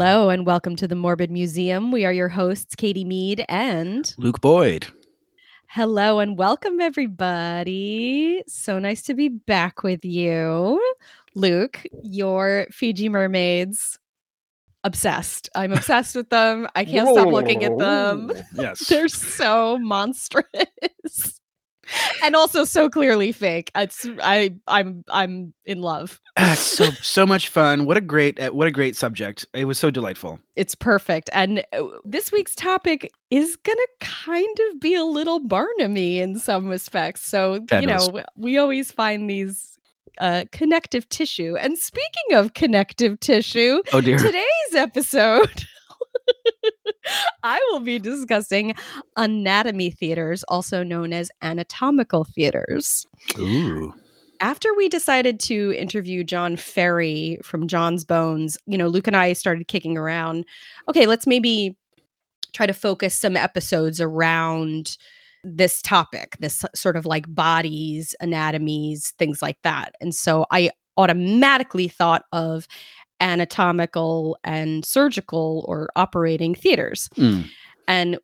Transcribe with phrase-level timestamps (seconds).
[0.00, 1.92] Hello and welcome to the Morbid Museum.
[1.92, 4.86] We are your hosts, Katie Mead and Luke Boyd.
[5.66, 8.42] Hello and welcome, everybody.
[8.48, 10.82] So nice to be back with you.
[11.34, 13.98] Luke, your Fiji mermaids,
[14.84, 15.50] obsessed.
[15.54, 16.66] I'm obsessed with them.
[16.74, 18.32] I can't stop looking at them.
[18.54, 18.78] Yes.
[18.88, 21.39] They're so monstrous.
[22.24, 23.70] and also so clearly fake.
[23.74, 26.20] It's I I'm I'm in love.
[26.36, 27.84] Ah, so so much fun.
[27.86, 29.46] What a great uh, what a great subject.
[29.54, 30.38] It was so delightful.
[30.56, 31.30] It's perfect.
[31.32, 36.38] And uh, this week's topic is going to kind of be a little Barnamy in
[36.38, 37.22] some respects.
[37.22, 38.08] So, you Fabulous.
[38.08, 39.78] know, we always find these
[40.18, 41.56] uh, connective tissue.
[41.56, 44.18] And speaking of connective tissue, Oh dear.
[44.18, 45.64] today's episode
[47.42, 48.74] I will be discussing
[49.16, 53.06] anatomy theaters, also known as anatomical theaters.
[53.38, 53.94] Ooh.
[54.40, 59.34] After we decided to interview John Ferry from John's Bones, you know, Luke and I
[59.34, 60.46] started kicking around.
[60.88, 61.76] Okay, let's maybe
[62.52, 64.96] try to focus some episodes around
[65.44, 69.94] this topic, this sort of like bodies, anatomies, things like that.
[70.00, 72.66] And so I automatically thought of
[73.20, 77.08] anatomical and surgical or operating theaters.
[77.16, 77.48] Mm.
[77.86, 78.18] And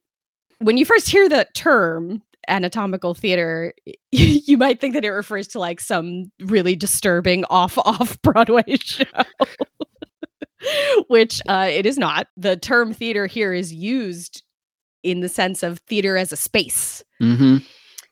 [0.59, 3.75] when you first hear the term anatomical theater,
[4.11, 9.05] you might think that it refers to like some really disturbing off off Broadway show.
[11.09, 12.29] Which uh, it is not.
[12.37, 14.43] The term theater here is used
[15.03, 17.05] in the sense of theater as a space.
[17.23, 17.59] Mm-hmm.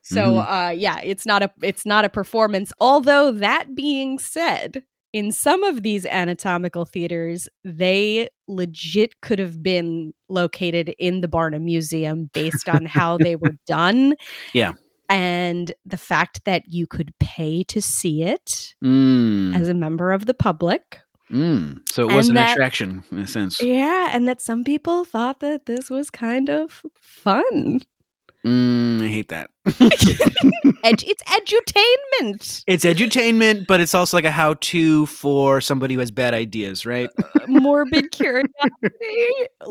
[0.02, 2.72] So uh yeah, it's not a it's not a performance.
[2.78, 4.82] Although that being said,
[5.14, 11.64] in some of these anatomical theaters, they legit could have been located in the Barnum
[11.64, 14.16] Museum based on how they were done.
[14.52, 14.72] Yeah.
[15.08, 19.54] And the fact that you could pay to see it Mm.
[19.54, 20.98] as a member of the public.
[21.30, 21.80] Mm.
[21.92, 23.62] So it was And an that- attraction in a sense.
[23.62, 27.82] Yeah, and that some people thought that this was kind of fun.
[28.44, 29.50] Mm, I hate that.
[30.86, 32.64] It's edutainment.
[32.66, 37.08] it's edutainment, but it's also like a how-to for somebody who has bad ideas, right?
[37.48, 38.50] morbid curiosity.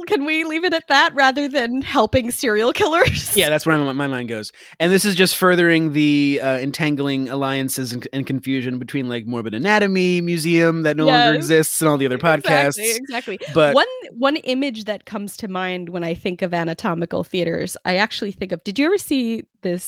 [0.07, 3.35] Can we leave it at that rather than helping serial killers?
[3.37, 4.51] Yeah, that's where my, my mind goes.
[4.79, 9.53] And this is just furthering the uh, entangling alliances and, and confusion between like Morbid
[9.53, 12.79] Anatomy Museum that no longer exists and all the other podcasts.
[12.79, 13.39] Exactly, exactly.
[13.53, 17.97] But one one image that comes to mind when I think of anatomical theaters, I
[17.97, 18.63] actually think of.
[18.63, 19.82] Did you ever see this?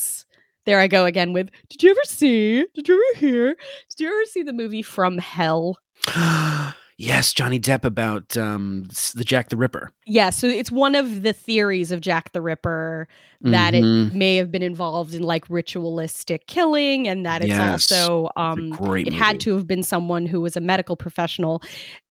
[0.66, 1.50] There I go again with.
[1.69, 2.66] Did you ever see?
[2.73, 3.47] Did you ever hear?
[3.89, 5.78] Did you ever see the movie From Hell?
[6.97, 9.91] yes, Johnny Depp about um, the Jack the Ripper.
[10.06, 13.07] Yeah, so it's one of the theories of Jack the Ripper
[13.41, 14.07] that Mhm.
[14.07, 18.72] it may have been involved in like ritualistic killing and that it's Yes, also um
[18.72, 19.23] great it movie.
[19.23, 21.61] had to have been someone who was a medical professional.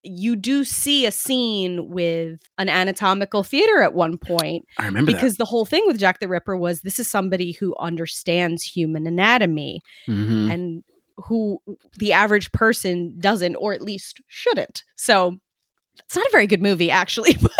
[0.03, 5.39] You do see a scene with an anatomical theater at one point I remember because
[5.39, 9.81] the whole thing with Jack the Ripper was this is somebody who understands human anatomy
[10.07, 10.13] that.
[10.13, 10.53] Mhm.
[10.53, 10.85] and
[11.17, 11.61] who
[11.99, 14.85] the average person doesn't or at least shouldn't.
[14.97, 15.39] So
[16.05, 17.35] it's not a very good movie actually.
[17.41, 17.53] but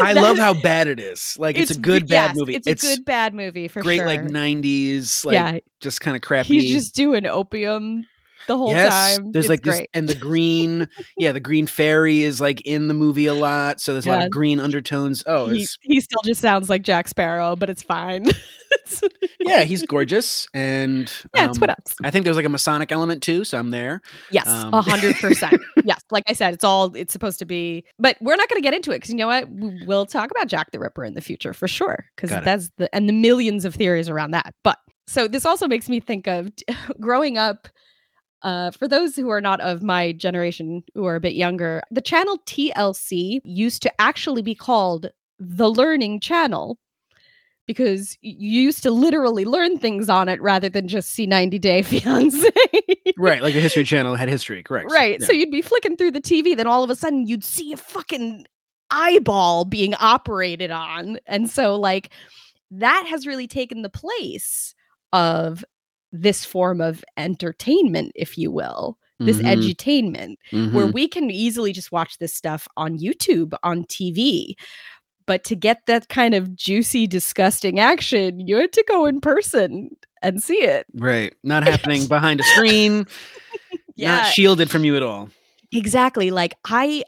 [0.00, 1.36] I love how bad it is.
[1.38, 2.54] Like it's, a v- good bad movie.
[2.54, 4.06] It's, a good bad movie for great sure.
[4.06, 6.60] like 90s like yeah, just kind of crappy.
[6.60, 8.04] he's just doing opium
[8.48, 9.30] the whole yes, time.
[9.30, 12.94] there's It's like this and the green yeah, the green fairy is like in the
[12.94, 15.22] movie a lot, so there's a lot of green undertones.
[15.26, 18.24] Oh, he, he still just sounds like Jack Sparrow, but it's fine.
[18.72, 19.02] It's-
[19.40, 21.94] yeah, he's gorgeous and yeah, it's um, what else.
[22.02, 24.00] I think there's like a Masonic element too, so I'm there.
[24.30, 25.60] Yes, um, a hundred percent.
[25.84, 27.84] Yes, like I said, it's all it's supposed to be.
[27.98, 29.48] But we're not going to get into it because you know what?
[29.50, 32.04] We- We'll talk about Jack the Ripper in the future for sure.
[32.16, 32.44] Because it.
[32.44, 34.54] that's the and the millions of theories around that.
[34.64, 36.50] But so this also makes me think of
[37.00, 37.68] growing up.
[38.42, 42.00] Uh, for those who are not of my generation, who are a bit younger, the
[42.00, 45.10] channel TLC used to actually be called
[45.40, 46.78] the Learning Channel
[47.68, 51.82] because you used to literally learn things on it rather than just see 90 Day
[51.84, 52.48] Fiance.
[53.16, 54.90] Right, like the History Channel had history, correct.
[54.90, 55.20] Right.
[55.20, 55.26] Yeah.
[55.26, 57.76] So you'd be flicking through the TV, then all of a sudden you'd see a
[57.76, 58.46] fucking
[58.90, 61.18] eyeball being operated on.
[61.26, 62.10] And so, like,
[62.70, 64.74] that has really taken the place
[65.12, 65.62] of
[66.10, 69.44] this form of entertainment, if you will, this Mhm,
[69.74, 70.36] edutainment,
[70.72, 70.94] where mhm.
[70.94, 74.54] we can easily just watch this stuff on YouTube, on TV.
[75.28, 79.94] But to get that kind of juicy, disgusting action, you had to go in person
[80.22, 80.86] and see it.
[80.94, 83.06] right, not happening behind a screen,
[83.96, 85.28] not shielded from you at all.
[85.70, 86.30] Exactly.
[86.30, 87.04] Like I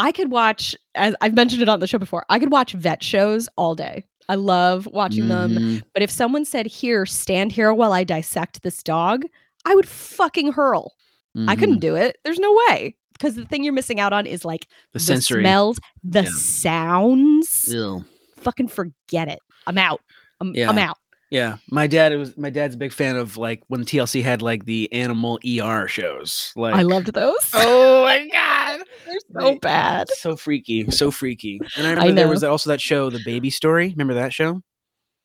[0.00, 2.26] I could watch as I've mentioned it on the show before.
[2.28, 4.04] I could watch vet shows all day.
[4.28, 5.52] I love watching them.
[5.52, 5.82] Mhm.
[5.94, 9.24] But if someone said, "Here, stand here while I dissect this dog,"
[9.64, 10.94] I would fucking hurl.
[11.36, 11.58] I Mhm.
[11.60, 12.18] couldn't do it.
[12.24, 12.96] There's no way.
[13.18, 15.42] because the thing you're missing out on is like The, the, sensory.
[15.44, 16.30] smells, the Yeah.
[16.34, 17.51] sounds.
[17.68, 18.04] Ew.
[18.38, 19.38] Fucking forget it.
[19.66, 20.00] I'm out.
[20.40, 20.98] I'm, I'm out.
[21.30, 24.66] Yeah, my dad was my dad's a big fan of like when TLC had like
[24.66, 26.52] the animal ER shows.
[26.56, 27.36] Like I loved those.
[27.54, 29.60] Oh my god, They're so Right.
[29.62, 30.08] bad.
[30.10, 31.58] so freaky, so freaky.
[31.78, 33.88] And I I remember there was also that show, The Baby Story.
[33.90, 34.60] Remember that show?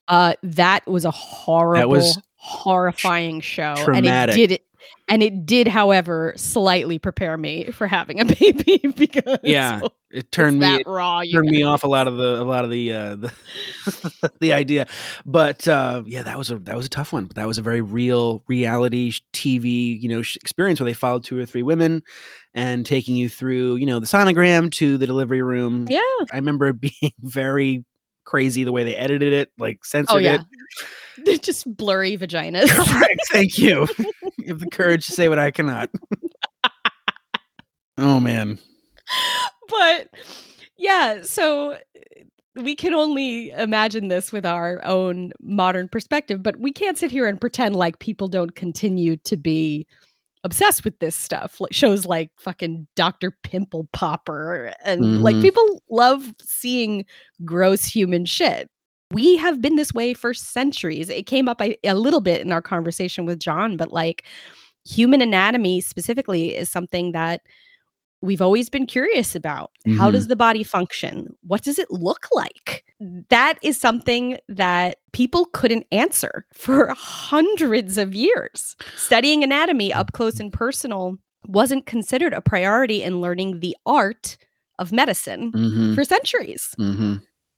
[0.08, 4.06] Uh, that was a horrible, that was horrifying show, traumatic.
[4.08, 4.64] and it did it.
[5.10, 9.80] And it did, however, slightly prepare me for having a baby because Yeah,
[10.12, 11.22] It turned me raw.
[11.32, 13.34] turned me off a lot of the a lot of the uh the,
[14.40, 14.88] the idea
[15.26, 17.62] but uh yeah that was a that was a tough one but that was a
[17.62, 22.02] very real reality tv you know experience where they followed two or three women
[22.54, 26.00] and taking you through you know the sonogram to the delivery room Yeah.
[26.32, 27.84] i remember it being very
[28.24, 30.36] crazy the way they edited it like censored Oh yeah.
[30.36, 32.70] it They're just blurry vaginas.
[32.70, 33.88] Correct, thank you
[34.48, 35.90] have the courage to say what i cannot
[37.98, 38.58] oh man
[39.70, 40.10] but
[40.78, 41.78] yeah, so uh,
[42.56, 47.28] we can only imagine this with our own modern perspective, but we can't sit here
[47.28, 49.86] and pretend like people don't continue to be
[50.44, 51.60] obsessed with this stuff.
[51.60, 53.32] Like shows like fucking Dr.
[53.44, 55.42] Pimple Popper and like Mhm.
[55.42, 57.06] people love seeing
[57.46, 58.70] gross human shit.
[59.12, 61.10] We have been this way for centuries.
[61.10, 64.24] It came up a, a little bit in our conversation with John, but like
[64.86, 67.42] human anatomy specifically is something that
[68.22, 69.72] we've always been curious about.
[69.98, 70.14] How Mhm.
[70.14, 71.36] does the body function?
[71.46, 72.84] What does it look like?
[73.30, 78.76] That is something that people couldn't answer for hundreds of years.
[78.96, 81.18] Studying anatomy up close and personal
[81.48, 84.36] wasn't considered a priority in learning the art
[84.80, 87.16] of medicine mm-hmm, for centuries mm-hmm.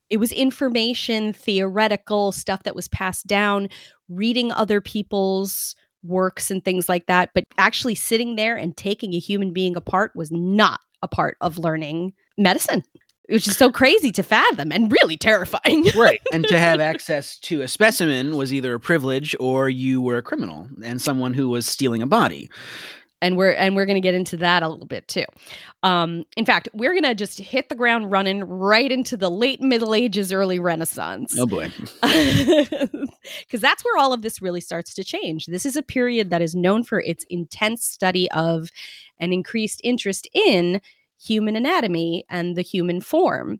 [0.09, 3.69] It was information, theoretical stuff that was passed down,
[4.09, 7.29] reading other people's works and things like that.
[7.33, 11.57] But actually sitting there and taking a human being apart was not a part of
[11.57, 12.83] learning medicine,
[13.29, 15.85] which is so crazy to fathom and really terrifying.
[15.95, 20.17] right and to have access to a specimen was either a privilege or you were
[20.17, 22.49] a criminal and someone who was stealing a body
[23.21, 25.25] and we're and we're going to get into that a little bit too.
[25.83, 29.61] Um, in fact, we're going to just hit the ground running right into the late
[29.61, 31.35] Middle Ages, early Renaissance.
[31.37, 31.71] oh boy
[32.01, 35.45] because that's where all of this really starts to change.
[35.45, 38.69] This is a period that is known for its intense study of
[39.19, 40.81] and increased interest in
[41.21, 43.59] human anatomy and the human form.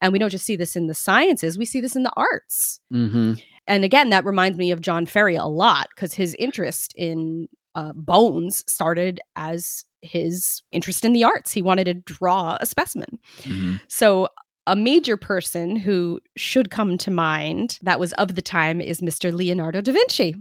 [0.00, 2.80] And we don't just see this in the sciences, we see this in the arts.
[2.92, 3.34] mm-hmm.
[3.68, 7.92] And again, that reminds me of John Ferry a lot because his interest in uh,
[7.94, 11.52] bones started as his interest in the arts.
[11.52, 13.18] He wanted to draw a specimen.
[13.42, 13.76] Mm-hmm.
[13.88, 14.28] So,
[14.66, 19.32] a major person who should come to mind that was of the time is Mr.
[19.32, 20.34] Leonardo da Vinci.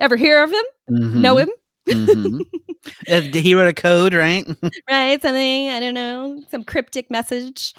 [0.00, 0.64] Ever hear of him?
[1.22, 1.48] Know him?
[1.88, 2.40] Mhm.
[3.08, 4.46] Uh, he wrote a code right
[4.90, 5.20] Right?
[5.20, 7.74] Something, I don't know, some cryptic message.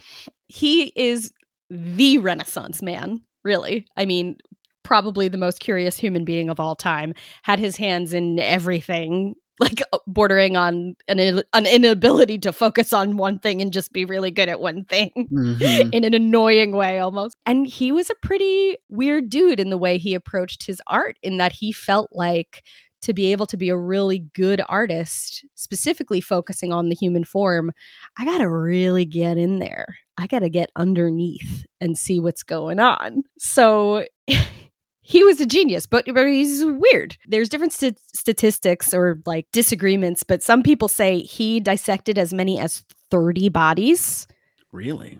[0.48, 1.32] He is
[1.70, 3.86] the Renaissance man, really.
[3.98, 4.38] I mean,
[4.84, 7.14] probably the most curious human being of all time.
[7.44, 13.18] Had his hands in everything, like uh, bordering on an, an inability to focus on
[13.18, 15.12] one thing and just be really good at one thing.
[15.32, 15.90] Mhm.
[15.94, 17.36] in an annoying way almost.
[17.46, 21.38] And he was a pretty weird dude in the way he approached his art, in
[21.38, 22.64] that he felt like
[23.02, 27.72] to be able to be a really good artist, specifically focusing on the human form,
[28.18, 29.86] I got to really get in there.
[30.18, 33.24] I got to get underneath and see what's going on.
[33.38, 34.06] So
[35.10, 37.18] he was a genius, but, but he's weird.
[37.28, 42.60] There's different st- statistics or like disagreements, but some people say he dissected as many
[42.60, 44.28] as 30 bodies.
[44.72, 45.18] Really?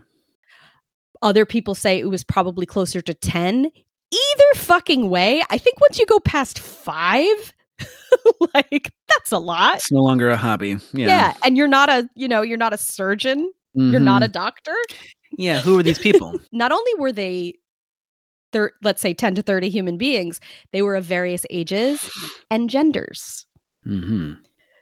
[1.24, 3.72] Other people say it was probably closer to 10
[4.12, 7.54] either fucking way i think once you go past five
[8.56, 9.76] like that's a lot.
[9.78, 10.78] It's no longer a hobby.
[10.94, 11.08] Yeah.
[11.08, 13.52] yeah, and you're not a you know you're not a surgeon.
[13.74, 14.32] You're not a Mhm.
[14.32, 14.76] doctor.
[15.38, 16.40] Yeah who are these people?
[16.52, 17.54] Not only were they
[18.52, 20.40] thir- let's say 10 to 30 human beings
[20.72, 22.10] they were of various ages
[22.52, 23.46] and genders
[23.84, 24.34] hmm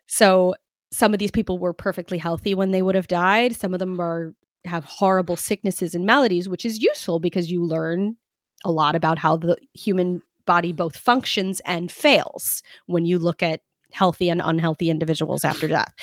[0.08, 0.56] So
[0.92, 3.56] some of these people were perfectly healthy when they would have died.
[3.56, 4.34] Some of them are
[4.66, 8.18] have horrible sicknesses and maladies, which is useful because you learn
[8.66, 13.62] a lot about how the human body both functions and fails when you look at
[13.92, 15.94] healthy and unhealthy individuals after death.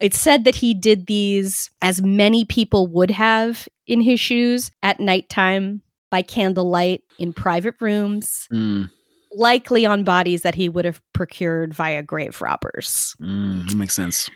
[0.00, 5.00] It's said that he did these as many people would have in his shoes at
[5.00, 8.90] nighttime by candlelight in private rooms, mm,
[9.32, 13.14] likely on bodies that he would have procured via grave robbers.
[13.20, 14.30] mm, that makes sense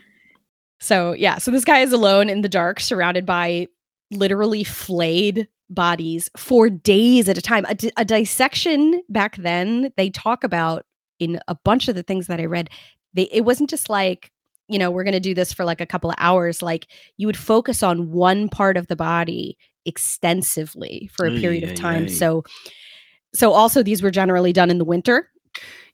[0.79, 3.67] So yeah, so this guy is alone in the dark, surrounded by
[4.11, 7.65] literally flayed bodies for days at a time.
[7.67, 10.85] A, di- a dissection back then, they talk about
[11.19, 12.69] in a bunch of the things that I read.
[13.13, 14.29] They it wasn't just like
[14.69, 16.87] you know, we're going to do this for like a couple of hours, like
[17.17, 22.07] you would focus on one part of the body extensively for a period of time.
[22.09, 22.43] So
[23.33, 25.29] so also these were generally done in the winter.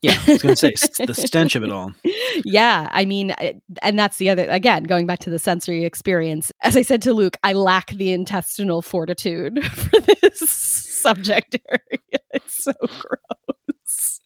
[0.02, 1.94] Yeah, I was going to say the stench of it all.
[2.46, 6.52] Yeah, I mean, eh, and that's the other again going back to the sensory experience.
[6.62, 12.20] As I said to Luke, I lack the intestinal fortitude for this subject area.
[12.32, 14.22] It's so gross.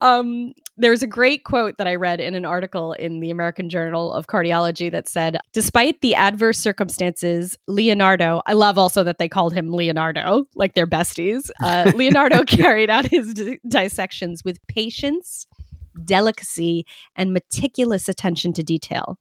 [0.00, 4.12] Um, there's a great quote that I read in an article in the American Journal
[4.12, 9.54] of Cardiology that said, despite the adverse circumstances, Leonardo, I love also that they called
[9.54, 11.50] him Leonardo, like they're besties.
[11.64, 15.46] Uh, Leonardo carried out his d- dissections with patience,
[16.04, 16.84] delicacy,
[17.16, 19.18] and meticulous attention to detail.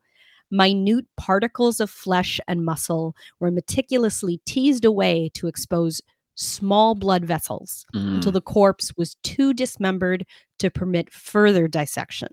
[0.51, 6.01] Minute particles of flesh and muscle were meticulously teased away to expose
[6.35, 8.15] small blood vessels mm.
[8.15, 10.25] until the corpse was too dismembered
[10.59, 12.29] to permit further dissection.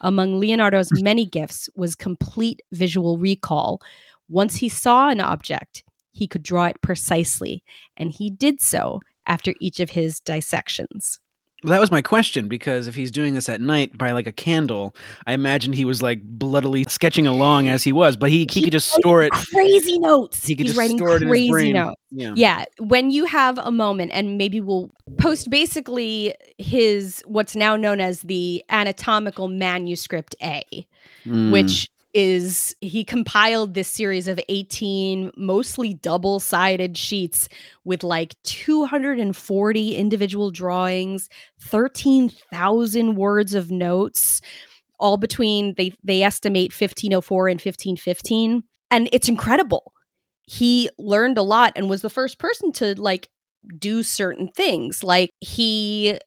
[0.00, 3.80] Among Leonardo's many gifts was complete visual recall.
[4.28, 7.62] Once he saw an object, he could draw it precisely,
[7.96, 11.20] and he did so after each of his dissections.
[11.62, 14.32] Well, that was my question because if he's doing this at night by like a
[14.32, 18.60] candle, I imagined he was like bloodily sketching along as he was, but he, he,
[18.60, 19.32] he could just store it.
[19.32, 20.44] Crazy notes.
[20.44, 21.72] He could he's just writing store it crazy in his brain.
[21.74, 22.00] notes.
[22.10, 22.32] Yeah.
[22.34, 22.64] yeah.
[22.80, 28.22] When you have a moment, and maybe we'll post basically his what's now known as
[28.22, 30.64] the anatomical manuscript A,
[31.24, 31.52] mm.
[31.52, 37.48] which is he compiled this series of 18 mostly double-sided sheets
[37.84, 41.28] with like 240 individual drawings
[41.60, 44.40] 13,000 words of notes
[44.98, 49.92] all between they they estimate 1504 and 1515 and it's incredible.
[50.46, 53.28] He learned a lot and was the first person to like
[53.78, 55.02] do certain things.
[55.02, 56.18] Like he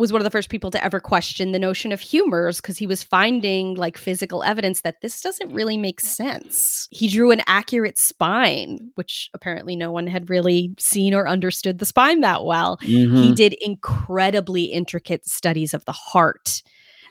[0.00, 2.86] was one of the first people to ever question the notion of humors because he
[2.86, 6.88] was finding like physical evidence that this doesn't really make sense.
[6.90, 11.86] He drew an accurate spine, which apparently no one had really seen or understood the
[11.86, 12.78] spine that well.
[12.78, 13.16] Mm-hmm.
[13.16, 16.62] He did incredibly intricate studies of the heart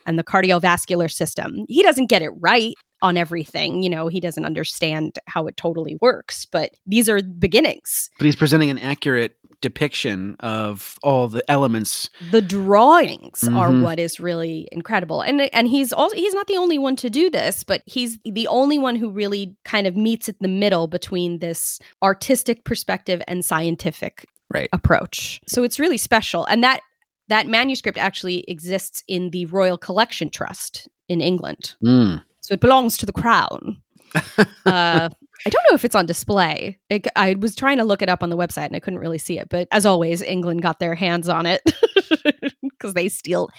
[0.06, 1.66] and the cardiovascular system.
[1.68, 3.84] He doesn't get it right on everything.
[3.84, 8.10] You know, he doesn't understand how it totally works, but these are beginnings.
[8.18, 12.10] But he's presenting an accurate depiction of all the elements.
[12.32, 13.58] The drawings mm-hmm.
[13.58, 15.22] are what is really incredible.
[15.22, 18.48] And and he's also he's not the only one to do this, but he's the
[18.48, 23.44] only one who really kind of meets at the middle between this artistic perspective and
[23.44, 24.70] scientific right.
[24.74, 25.42] approach.
[25.48, 26.46] So it's really special.
[26.46, 26.82] And that
[27.28, 31.76] that manuscript actually exists in the Royal Collection Trust in England.
[31.84, 32.24] Mm.
[32.42, 33.82] So it belongs to the crown.
[34.66, 35.10] uh,
[35.46, 36.78] I don't know if it's on display.
[36.90, 39.18] It, I was trying to look it up on the website and I couldn't really
[39.18, 39.50] see it.
[39.50, 41.62] But as always, England got their hands on it
[42.62, 43.50] because they steal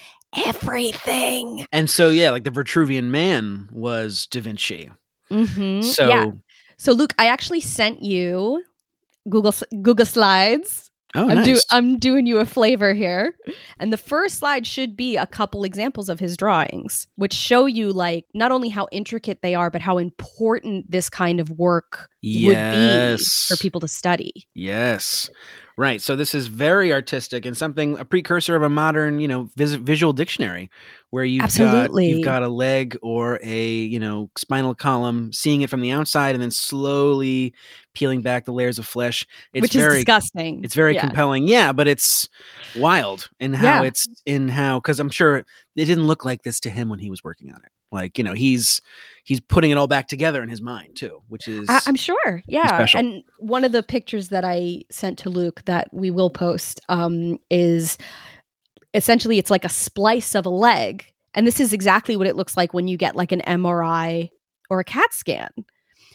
[0.46, 1.66] everything.
[1.72, 4.90] And so, yeah, like the Vitruvian Man was Da Vinci.
[5.30, 5.82] Mm-hmm.
[5.82, 6.30] So, yeah.
[6.76, 8.62] so Luke, I actually sent you
[9.28, 11.44] Google Google Slides Oh, I'm, nice.
[11.44, 13.34] do, I'm doing you a flavor here.
[13.78, 17.92] And the first slide should be a couple examples of his drawings, which show you
[17.92, 22.46] like not only how intricate they are, but how important this kind of work yes.
[22.46, 24.46] would be for people to study.
[24.54, 25.30] Yes.
[25.76, 26.02] Right.
[26.02, 29.72] So this is very artistic and something a precursor of a modern, you know, vis-
[29.72, 30.70] visual dictionary
[31.08, 32.08] where you've Absolutely.
[32.10, 35.90] got you've got a leg or a, you know, spinal column seeing it from the
[35.90, 37.54] outside and then slowly
[37.94, 39.26] peeling back the layers of flesh.
[39.52, 40.62] It's Which very, is disgusting.
[40.64, 41.00] It's very yeah.
[41.00, 41.46] compelling.
[41.46, 42.28] Yeah, but it's
[42.76, 43.88] wild in how yeah.
[43.88, 45.46] it's in how cuz I'm sure it
[45.84, 47.72] didn't look like this to him when he was working on it.
[47.92, 48.80] Like, you know, he's
[49.24, 52.42] he's putting it all back together in his mind too, which is I, am sure.
[52.46, 52.86] Yeah.
[52.94, 57.38] And one of the pictures that I sent to Luke that we will post um,
[57.50, 57.98] is
[58.94, 61.04] essentially it's like a splice of a leg.
[61.34, 64.30] And this is exactly what it looks like when you get like an MRI
[64.68, 65.50] or a CAT scan.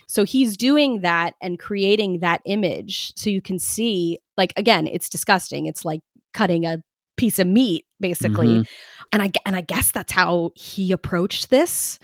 [0.07, 5.09] So he's doing that and creating that image so you can see, like, again, it's
[5.09, 5.65] disgusting.
[5.65, 6.01] It's like
[6.33, 6.83] cutting a
[7.17, 8.47] piece of meat, basically.
[8.47, 8.61] Mm-hmm.
[9.11, 11.99] And I and I guess that's how he approached this.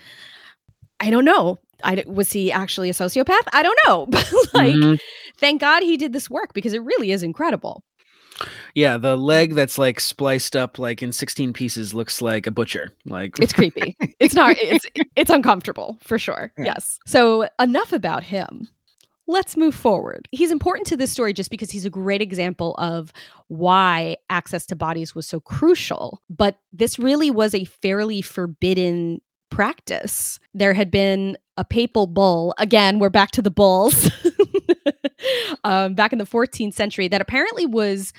[1.00, 1.60] I don't know.
[1.84, 3.48] I was he actually a sociopath?
[3.54, 4.06] I don't know.
[4.10, 4.96] But like mm-hmm.
[5.38, 7.84] thank God he did this work because it really is incredible.
[8.76, 12.92] Yeah, the leg that's like spliced up like in 16 pieces looks like a butcher.
[13.06, 13.96] Like It's creepy.
[14.20, 16.52] it's not it's it's uncomfortable for sure.
[16.58, 16.66] Yeah.
[16.66, 17.00] Yes.
[17.06, 18.68] So enough about him.
[19.28, 20.28] Let's move forward.
[20.32, 23.14] He's important to this story just because he's a great example of
[23.48, 26.22] why access to bodies was so crucial.
[26.30, 30.40] But this really was a fairly forbidden practice.
[30.54, 32.54] There had been a papal bull.
[32.58, 34.10] Again, we're back to the bulls.
[35.64, 38.14] um, back in the 14th century, that apparently was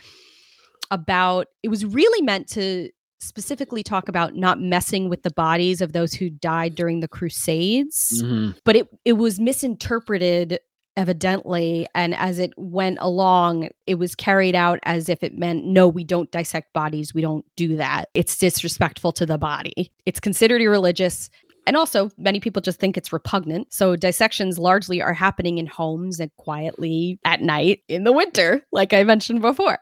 [0.91, 5.93] about, it was really meant to specifically talk about not messing with the bodies of
[5.93, 8.57] those who died during the Crusades, Mhm.
[8.65, 10.59] but it it was misinterpreted
[10.97, 15.89] evidently and as it went along it was carried out as if it meant no
[15.89, 18.11] we don't dissect bodies we don't do that.
[18.13, 19.91] It's disrespectful to the body.
[20.05, 21.31] It's considered irreligious
[21.67, 26.21] and also many people just think it's repugnant so dissections largely are happening in homes
[26.21, 29.79] and quietly at night in the winter like i mentioned before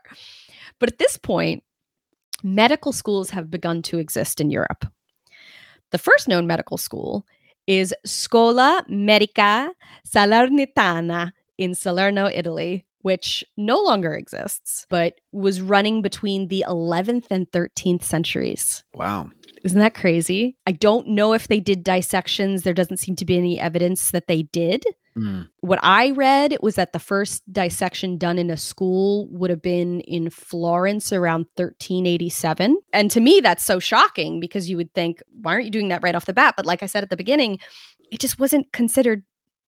[0.79, 1.63] but at this point
[2.43, 4.87] medical schools have begun to exist in europe
[5.91, 7.27] the first known medical school
[7.67, 9.71] is Scuola Medica
[10.07, 17.51] Salernitana in Salerno, Italy, which no longer exists, but was running between the 11th and
[17.51, 18.83] 13th centuries.
[18.95, 19.31] Wow.
[19.63, 20.57] Isn't that crazy?
[20.67, 22.63] I don't know if they did dissections.
[22.63, 24.85] There doesn't seem to be any evidence that they did.
[25.17, 25.49] Mm.
[25.61, 30.01] What I read was that the first dissection done in a school would have been
[30.03, 32.79] in Florence around 1387.
[32.93, 36.03] And to me, that's so shocking because you would think, why aren't you doing that
[36.03, 36.55] right off the bat?
[36.57, 37.59] But like I said at the beginning,
[38.11, 39.25] it just wasn't considered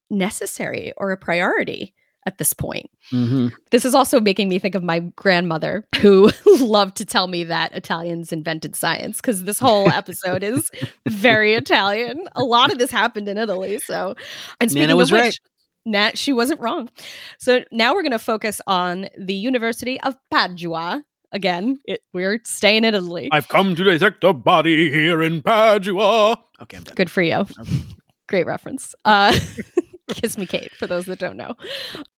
[0.09, 1.95] necessary or a priority
[2.27, 2.91] at this point.
[3.11, 7.45] hmm This is also making me think of my grandmother who loved to tell me
[7.45, 10.71] that Italians invented science because this whole episode is
[11.09, 12.29] very Italian.
[12.35, 13.79] A lot of this happened in Italy.
[13.79, 14.15] So,
[14.61, 15.39] and speaking Nana was of which, right.
[15.85, 16.89] Nat, she wasn't wrong.
[17.39, 21.03] So now we're going to focus on the University of Padua.
[21.33, 23.29] Again, it, we're staying in Italy.
[23.33, 26.37] I've come to dissect a body here in Padua.
[26.61, 26.95] Okay, I'm done.
[26.95, 27.47] Good for you.
[28.29, 28.95] Great reference.
[29.05, 29.37] Uh,
[30.21, 31.55] Kiss Me Kate, for those that don't know.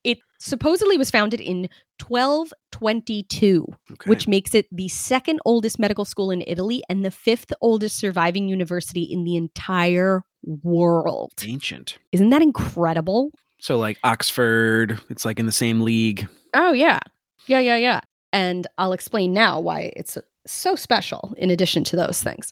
[0.04, 1.68] It supposedly was founded in
[2.08, 4.08] 1222, Okay.
[4.10, 8.48] which makes it the second oldest medical school in Italy and the fifth oldest surviving
[8.48, 11.32] university in the entire world.
[11.44, 11.98] ancient.
[12.12, 13.30] Isn't that incredible?
[13.58, 16.28] So like Oxford, it's like in the same league.
[16.54, 17.00] Oh, yeah.
[17.46, 18.00] Yeah, yeah, yeah.
[18.32, 22.50] And I'll explain now why it's so special in addition to those things.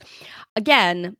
[0.56, 1.16] Again,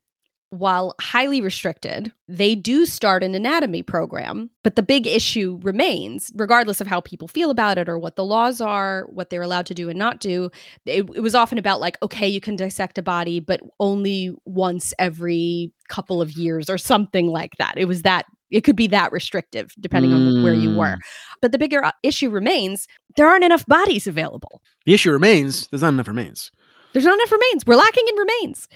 [0.53, 6.79] while highly restricted, they do start an anatomy program, but the big issue remains, regardless
[6.79, 9.73] of how people feel about it or what the laws are, what they're allowed to
[9.73, 10.51] do and not do.
[10.85, 14.93] It, it was often about, like, okay, you can dissect a body, but only once
[14.99, 17.79] every couple of years or something like that.
[17.79, 20.99] It was that, it could be that restrictive depending on where you were.
[21.41, 22.87] But the bigger uh, issue remains
[23.17, 24.61] there aren't enough bodies available.
[24.85, 25.67] The issue remains.
[25.69, 26.53] There's not enough remains.
[26.93, 27.65] There's not enough remains.
[27.67, 28.69] We're lacking in remains,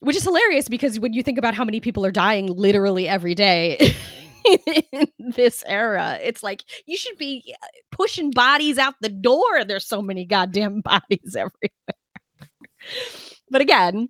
[0.00, 3.34] which is hilarious because when you think about how many people are dying literally every
[3.34, 3.94] day
[4.92, 9.64] in this era, it's like you should be uh, pushing bodies out the door.
[9.66, 11.96] There's so many goddamn bodies everywhere.
[13.50, 14.08] but again,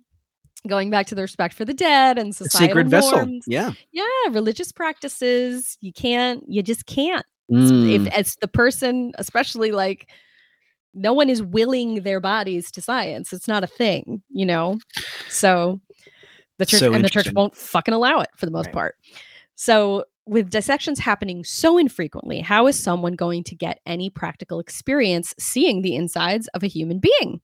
[0.67, 3.39] going back to the respect for the dead and societal sacred vessel.
[3.47, 3.71] Yeah.
[3.91, 7.91] yeah, religious practices, you can't, you just can't Mm.
[8.05, 10.07] if as the person especially like
[10.99, 14.77] no one is willing their bodies to science it's not a thing you know
[15.29, 15.79] so
[16.57, 18.73] the church So and the church won't fucking allow it for the most Right.
[18.73, 18.95] part
[19.55, 25.33] so with dissections happening so infrequently how is someone going to get any practical experience
[25.39, 27.41] seeing the insides of a human being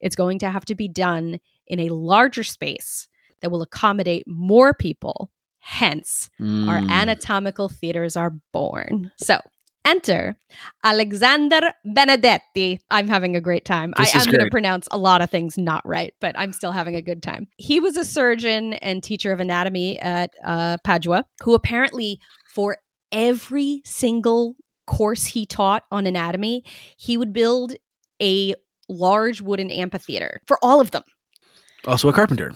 [0.00, 3.08] it's going to have to be done in a larger space
[3.40, 6.28] that will accommodate more people hence
[6.68, 6.88] our Mm.
[6.90, 9.10] anatomical theaters are born.
[9.16, 9.40] So
[9.86, 10.36] enter
[10.84, 12.80] Alexander Benedetti.
[12.90, 13.94] I'm having a great time.
[13.96, 16.72] This I am going to pronounce a lot of things not right, but I'm still
[16.72, 17.46] having a good time.
[17.56, 22.20] He was a surgeon and teacher of anatomy at uh, Padua, who apparently,
[22.52, 22.78] for
[23.12, 26.64] every single course he taught on anatomy,
[26.96, 27.74] he would build
[28.20, 28.54] a
[28.88, 31.02] large wooden amphitheater for all of them.
[31.86, 32.52] Also a carpenter.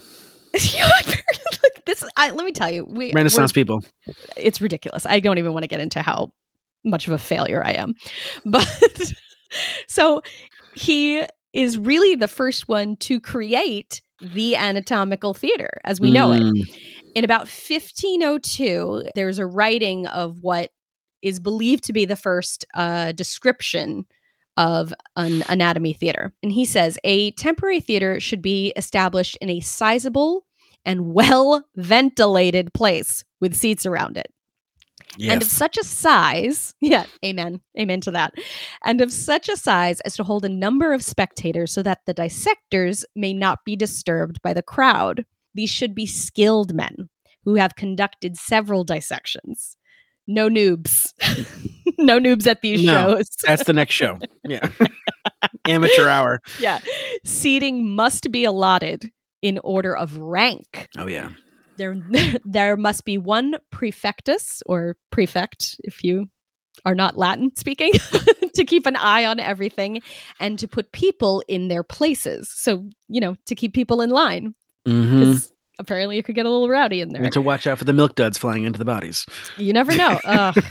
[1.85, 3.83] This, I, let me tell you, we Renaissance people.
[4.37, 5.05] it's ridiculous.
[5.05, 6.31] I don't even want to get into how
[6.83, 7.95] much of a failure I am.
[8.45, 9.13] But
[9.87, 10.21] so
[10.75, 16.41] he is really the first one to create the anatomical theater as we know it.
[16.41, 16.79] Mm.
[17.15, 20.71] In about 1502, there's a writing of what
[21.21, 24.05] is believed to be the first uh, description
[24.57, 26.33] of an anatomy theater.
[26.43, 30.45] And he says a temporary theater should be established in a sizable
[30.85, 34.31] and well ventilated place with seats around it
[35.19, 38.33] and of such a size, yeah, amen, amen to that,
[38.85, 42.13] and of such a size as to hold a number of spectators so that the
[42.13, 45.25] dissectors may not be disturbed by the crowd.
[45.53, 47.09] These should be skilled men
[47.43, 49.75] who have conducted several dissections.
[50.27, 51.11] No noobs.
[51.97, 53.15] no noobs at these No.
[53.15, 53.29] shows.
[53.45, 54.17] That's the next show.
[54.47, 54.69] Yeah.
[55.67, 56.41] Amateur hour.
[56.59, 56.79] yeah.
[57.25, 60.87] Seating must be allotted in order of rank.
[60.97, 61.29] Oh yeah.
[61.77, 61.95] There
[62.45, 66.27] there must be one prefectus or prefect if you
[66.85, 67.91] are not Latin speaking,
[68.55, 70.01] to keep an eye on everything
[70.39, 72.49] and to put people in their places.
[72.49, 74.55] So, you know, to keep people in line.
[74.85, 77.23] hmm Because apparently it could get a little rowdy in there.
[77.23, 79.25] And to watch out for the milk duds flying into the bodies.
[79.57, 80.19] You never know.
[80.25, 80.63] Ugh.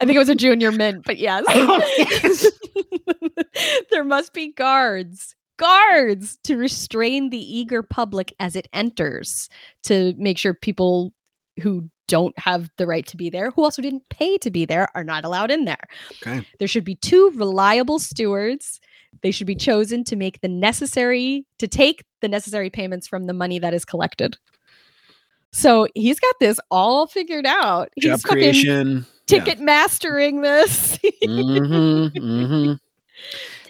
[0.00, 1.44] I think it was a junior mint, but yes.
[1.48, 2.50] Oh,
[3.90, 9.48] there must be guards, guards to restrain the eager public as it enters
[9.84, 11.12] to make sure people
[11.60, 14.88] who don't have the right to be there, who also didn't pay to be there,
[14.94, 15.88] are not allowed in there.
[16.22, 16.46] Okay.
[16.58, 18.80] There should be two reliable stewards.
[19.22, 23.32] They should be chosen to make the necessary to take the necessary payments from the
[23.32, 24.36] money that is collected.
[25.52, 27.88] So he's got this all figured out.
[27.94, 29.06] He's Job fucking creation.
[29.26, 30.98] ticket mastering this.
[31.24, 32.72] hmm hmm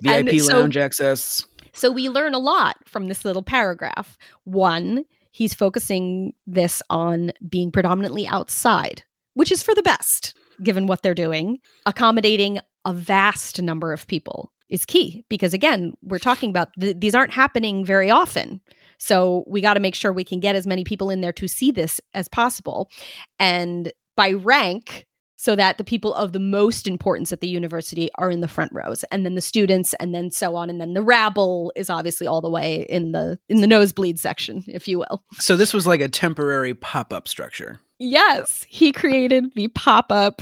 [0.06, 1.44] And VIP so- lounge access.
[1.74, 4.16] So we learn a lot from this little paragraph.
[4.44, 9.02] One, he's focusing this on being predominantly outside,
[9.34, 11.58] which is for the best given what they're doing.
[11.84, 17.14] Accommodating a vast number of people is key because, again, we're talking about th- these
[17.14, 18.60] aren't happening very often.
[18.98, 21.48] So we got to make sure we can get as many people in there to
[21.48, 22.90] see this as possible.
[23.38, 25.06] And by rank,
[25.44, 28.72] so that the people of the most importance at the university are in the front
[28.72, 32.26] rows and then the students and then so on and then the rabble is obviously
[32.26, 35.86] all the way in the in the nosebleed section if you will So this was
[35.86, 37.78] like a temporary pop-up structure.
[37.98, 40.40] yes he created the pop-up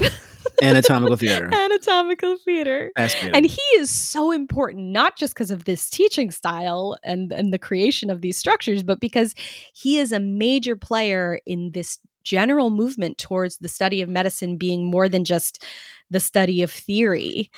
[0.61, 1.49] Anatomical theater.
[1.53, 2.89] anatomical theater
[3.33, 7.59] and he is so important not just because of this teaching style and and the
[7.59, 9.35] creation of these structures but because
[9.73, 14.89] he is a major player in this general movement towards the study of medicine being
[14.89, 15.63] more than just
[16.09, 17.49] the study of theory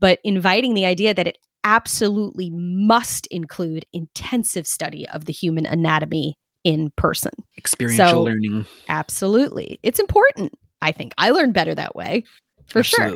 [0.00, 6.36] but inviting the idea that it absolutely must include intensive study of the human anatomy
[6.64, 8.66] in person Experiential so- learning.
[8.88, 12.22] absolutely it's important i think i learned better that way
[12.66, 13.14] for sure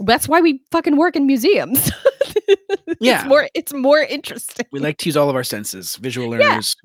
[0.00, 1.90] that's why we fucking work in museums.
[3.00, 3.20] Yeah.
[3.20, 4.66] It's more it's more interesting.
[4.70, 5.96] We like to use all of our senses.
[5.96, 6.48] Visual Yeah.
[6.48, 6.76] learners.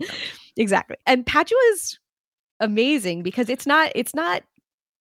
[0.58, 0.98] Exactly.
[1.06, 2.00] And Padua is
[2.62, 4.44] amazing because it's not it's not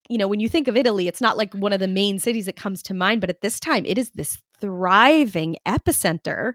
[0.09, 2.47] you know, when you think of Italy, it's not like one of the main cities
[2.47, 6.55] that comes to mind, but at this time it is this thriving epicenter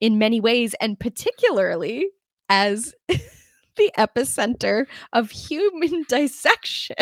[0.00, 2.08] in many ways and particularly
[2.48, 6.96] as the epicenter of human dissection.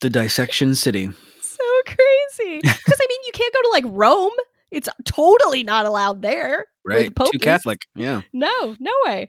[0.00, 1.08] The dissection city.
[1.40, 2.60] so crazy.
[2.62, 4.32] Because I mean, you can't go to like Rome.
[4.72, 6.66] It's totally not allowed there.
[6.84, 7.14] Right.
[7.14, 7.38] Too.
[7.38, 7.86] Catholic.
[7.94, 8.22] Yeah.
[8.32, 9.28] No, no way.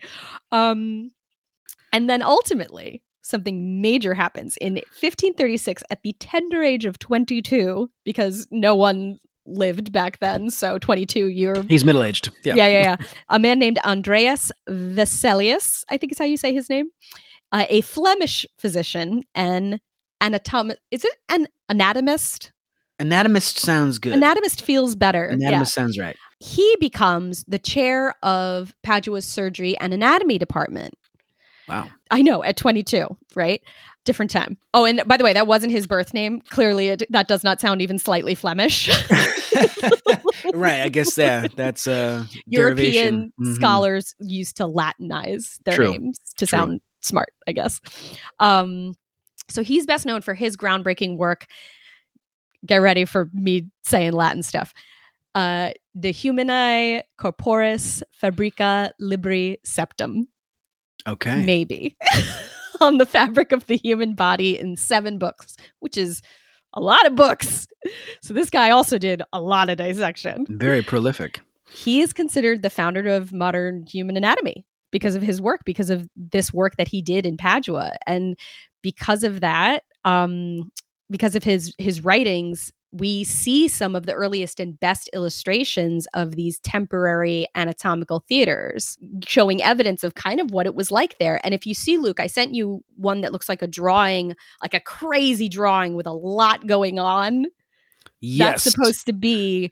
[0.52, 1.12] Um,
[1.98, 8.48] and then ultimately, something major happens in 1536 at the tender age of 22, because
[8.52, 10.52] no one lived back then.
[10.52, 11.64] So 22, you're.
[11.64, 12.30] He's middle aged.
[12.44, 12.54] Yeah.
[12.56, 13.08] Yeah, yeah, yeah.
[13.30, 16.90] A man named Andreas Vesalius, I think is how you say his name,
[17.52, 19.80] uh, a Flemish physician and
[20.22, 20.76] anatom.
[20.92, 22.52] Is it an anatomist?
[23.00, 24.14] Anatomist sounds good.
[24.14, 25.26] Anatomist feels better.
[25.28, 25.82] Anatomist Yeah.
[25.84, 26.16] sounds right.
[26.40, 30.94] He becomes the chair of Padua's surgery and anatomy department.
[31.68, 31.88] Wow.
[32.12, 33.62] I know at 22, right?
[34.06, 34.58] Different time.
[34.74, 36.42] Oh, and by the way, that wasn't his birth name.
[36.50, 38.88] Clearly, it, that does not sound even slightly Flemish.
[40.54, 40.82] right.
[40.82, 41.48] I guess yeah.
[41.56, 43.34] That's uh European derivation.
[43.42, 43.56] Mhm.
[43.56, 45.92] scholars used to Latinize their True.
[45.92, 46.58] names to True.
[46.58, 47.82] sound smart, I guess.
[48.40, 48.94] Um,
[49.50, 51.48] so he's best known for his groundbreaking work.
[52.66, 54.74] Get ready for me saying Latin stuff.
[55.36, 60.28] Uh, De Humani Corporis Fabrica Libri Septum,
[61.08, 61.44] Okay.
[61.44, 61.96] maybe,
[62.82, 66.22] on the fabric of the human body in seven books, which is
[66.74, 67.68] a lot of books.
[68.22, 71.40] So this guy also did a lot of dissection Very prolific.
[71.70, 76.10] he is considered the founder of modern human anatomy because of his work because of
[76.16, 78.38] this work that he did in padua and
[78.82, 80.70] because of that um
[81.10, 86.36] because of his his writings we see some of the earliest and best illustrations of
[86.36, 91.40] these temporary anatomical theaters showing evidence of kind of what it was like there.
[91.44, 94.74] And if you see luke i sent you one that looks like a drawing like
[94.74, 97.46] a crazy drawing with a lot going on.
[98.20, 98.64] Yes.
[98.64, 99.72] that's supposed to be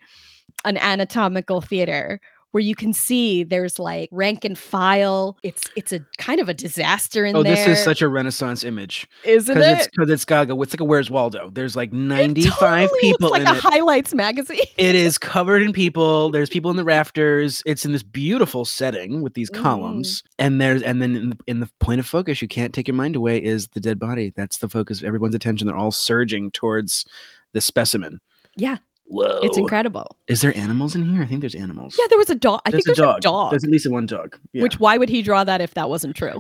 [0.64, 2.20] an anatomical theater
[2.56, 5.38] where you can see there's like rank and file.
[5.44, 7.52] It's it's a kind of a disaster in Oh, there.
[7.52, 9.78] Oh, this is such a renaissance image isn't because it?
[9.80, 10.54] it's because it's Gaga.
[10.62, 11.50] It's like a Where's Waldo.
[11.50, 12.54] There's like It 95
[12.90, 13.60] totally people like in a it.
[13.60, 14.60] highlights magazine.
[14.78, 16.32] It is covered in people.
[16.32, 17.62] There's people in the rafters.
[17.66, 19.62] It's in this beautiful setting with these Mhm.
[19.62, 22.88] columns, and there's and then in the, in the point of focus, you can't take
[22.88, 24.32] your mind away is the dead body.
[24.34, 25.68] That's the focus of everyone's attention.
[25.68, 27.06] They're all surging towards
[27.52, 28.22] the specimen.
[28.56, 28.78] Yeah.
[29.08, 29.40] Whoa!
[29.44, 30.18] It's incredible.
[30.28, 31.22] Is there animals in here?
[31.22, 31.96] I think there's animals.
[31.98, 32.62] Yeah, there was a dog.
[32.66, 33.18] I there's think there's a dog.
[33.18, 33.52] a dog.
[33.52, 34.38] There's at least one dog.
[34.52, 34.64] Yeah.
[34.64, 36.40] Which why would he draw that if that wasn't true?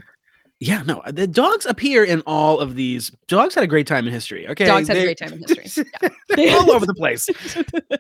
[0.62, 3.12] Yeah, no, the dogs appear in all of these.
[3.28, 4.48] Dogs had a great time in history.
[4.48, 5.84] Okay, Dogs had a great time in history.
[6.30, 7.28] They're all over the place.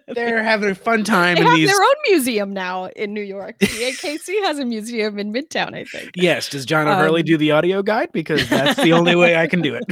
[0.07, 1.69] They're having a fun time They in have these.
[1.69, 3.59] their own museum now in New York.
[3.59, 6.11] The AKC has a museum in Midtown, I think.
[6.15, 8.13] Yes, does John O'Hurley Um, do the audio guide?
[8.13, 9.83] Because that's the only way I can do it.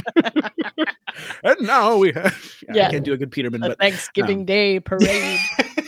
[1.44, 2.34] and now we have.
[2.72, 2.88] Yeah.
[2.88, 5.38] I can't do a good Peterman, The but Thanksgiving Day parade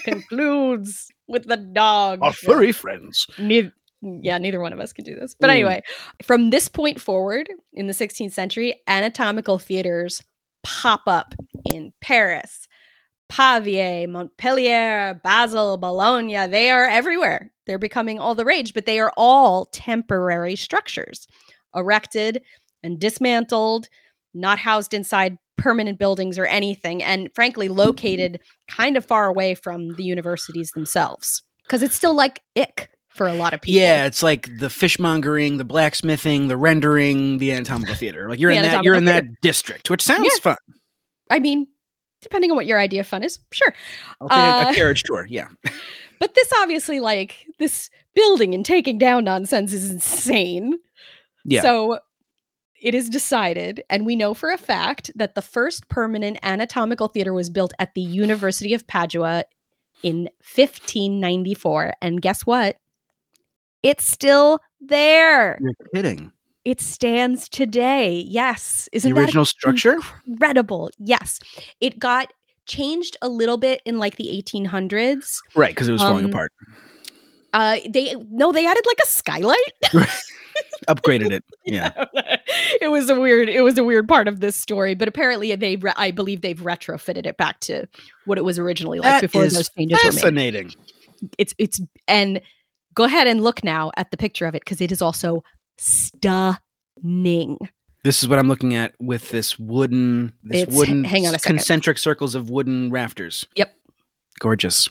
[0.05, 2.19] concludes with the dog.
[2.23, 3.27] our furry friends.
[4.02, 5.35] Yeah, neither one of us can do this.
[5.38, 5.52] But Mm.
[5.54, 5.82] anyway,
[6.22, 10.22] from this point forward in the 16th century, anatomical theaters
[10.62, 11.35] pop up
[11.72, 12.66] in Paris,
[13.28, 16.46] Pavia, Montpellier, Basel, Bologna.
[16.46, 17.50] They are everywhere.
[17.66, 21.26] They're becoming all the rage, but they are all temporary structures,
[21.74, 22.42] erected
[22.82, 23.88] and dismantled,
[24.35, 29.94] not housed inside permanent buildings or anything, and frankly, located kind of far away from
[29.94, 31.42] the universities themselves.
[31.62, 33.81] Because it's still like ick for a lot of people.
[33.81, 38.29] Yeah, it's like the fishmongering, the blacksmithing, the rendering, the anatomical theater.
[38.29, 38.85] Like you're in that.
[38.85, 40.40] You're in anatomical that district, which sounds Yeah.
[40.42, 40.57] fun.
[41.31, 41.66] I mean,
[42.22, 43.74] depending on what your idea of fun is, sure.
[44.20, 45.26] Uh, a carriage tour.
[45.29, 45.48] Yeah,
[46.20, 50.79] But this obviously, like, this building and taking down nonsense is insane.
[51.44, 51.61] yeah.
[51.62, 51.98] So
[52.81, 57.33] it is decided, and we know for a fact that the first permanent anatomical theater
[57.35, 59.44] was built at the University of Padua
[60.02, 61.94] in 1594.
[62.00, 62.76] And guess what?
[63.87, 65.59] It's still there.
[65.61, 66.33] you're kidding.
[66.64, 68.25] It stands today.
[68.27, 68.88] Yes.
[68.92, 69.99] Isn't that original structure.
[70.27, 70.90] incredible?
[70.99, 71.38] Yes.
[71.81, 72.33] It got
[72.66, 75.37] changed a little bit in like the 1800s.
[75.55, 76.53] Right, because it was falling Um, apart.
[77.53, 79.72] Uh, they no, they added like a skylight.
[80.88, 81.44] Upgraded it.
[81.64, 81.90] Yeah.
[82.81, 83.49] it was a weird.
[83.49, 86.59] It was a weird part of this story, but apparently they, re- I believe they've
[86.61, 87.87] retrofitted it back to
[88.25, 90.14] what it was originally like That before those changes were made.
[90.20, 90.72] Fascinating.
[91.38, 92.40] It's it's and
[92.96, 95.44] go ahead and look now at the picture of it because it is also
[95.78, 97.59] stunning.
[98.02, 101.38] This is what I'm looking at with this wooden, this It's- wooden hang on a
[101.38, 101.56] second.
[101.59, 103.46] concentric circles of wooden rafters.
[103.56, 103.74] Yep.
[104.40, 104.88] Gorgeous.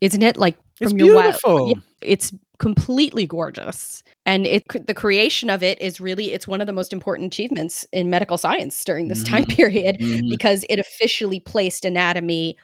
[0.00, 1.68] Isn't it like It's from your wild- beautiful.
[1.68, 6.66] Yeah, it's completely gorgeous and it the creation of it is really it's one of
[6.66, 10.28] the most important achievements in medical science during this time period Mhm.
[10.28, 12.56] because it officially placed anatomy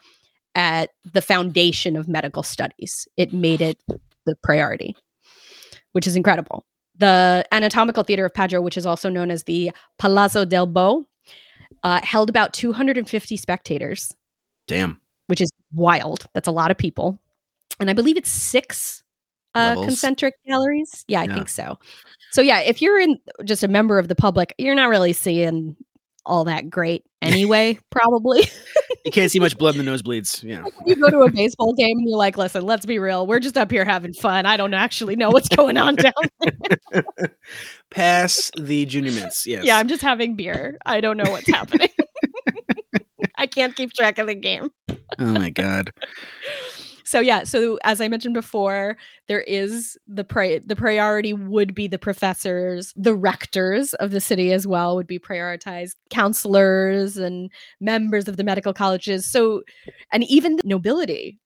[0.57, 3.79] at the foundation of medical studies it made it
[4.27, 4.97] the priority
[5.93, 6.65] which is incredible
[6.97, 11.05] the anatomical theater of padua which is also known as the palazzo del bo
[11.83, 14.15] uh, held about 250 spectators
[14.67, 15.01] Damn.
[15.27, 16.27] which is wild.
[16.35, 17.19] That's a lot of people.
[17.81, 19.03] And I believe it's six
[19.55, 21.05] uh, concentric galleries.
[21.09, 21.35] Yeah, I Yeah.
[21.35, 21.79] think so.
[22.33, 25.77] So yeah, if you're in just a member of the public, you're not really seeing
[26.25, 28.49] all that great anyway, probably.
[29.05, 30.43] You can't see much blood in the nosebleeds.
[30.43, 30.65] Yeah.
[30.87, 33.27] you go to a baseball game and you're like, listen, let's be real.
[33.27, 34.47] We're just up here having fun.
[34.47, 37.05] I don't actually know what's going on down there.
[37.91, 39.47] Pass the junior mints.
[39.47, 39.63] Yes.
[39.67, 40.79] Yeah, I'm just having beer.
[40.87, 41.91] I don't know what's happening.
[43.37, 44.71] I can't keep track of the game.
[44.89, 45.91] oh my god.
[47.05, 48.97] So yeah so as i mentioned before
[49.29, 54.53] there is the pri- the priority would be the professors the rectors of the city
[54.53, 59.63] as well would be prioritized counselors and members of the medical colleges so
[60.13, 61.39] and even the nobility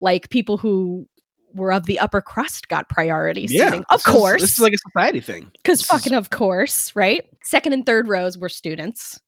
[0.00, 1.06] like people who
[1.54, 3.66] were of the upper crust got priority Yeah.
[3.70, 5.50] seating of this is- course this is like a society thing.
[5.62, 9.18] because this is- fucking of course right second and third rows were students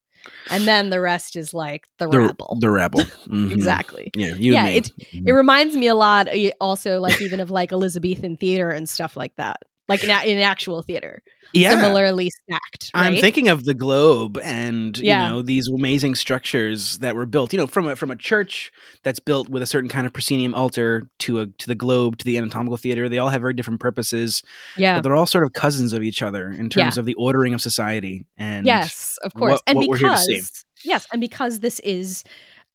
[0.49, 3.01] and then the rest is like the, The rabble The rebel.
[3.27, 3.51] Mhm.
[3.51, 4.35] exactly Yeah.
[4.35, 5.27] You Yeah, it's- Mhm.
[5.27, 9.15] it reminds me a lot uh, also like even of like elizabethan theater and stuff
[9.17, 9.57] like that
[9.91, 11.21] like in, in actual theater
[11.53, 11.71] yeah.
[11.71, 15.25] similarly stacked I'm thinking of the globe and Yeah.
[15.27, 18.71] you know these amazing structures that were built, you know, from a from a church
[19.03, 22.25] that's built with a certain kind of proscenium altar to a to the globe to
[22.25, 23.09] the anatomical theater.
[23.09, 24.43] They all have very different purposes,
[24.77, 27.53] yeah but they're all sort of cousins of each other in terms of the ordering
[27.53, 28.25] of society.
[28.37, 31.79] And yes of course what- and what we're here to because yes and because this
[31.81, 32.23] is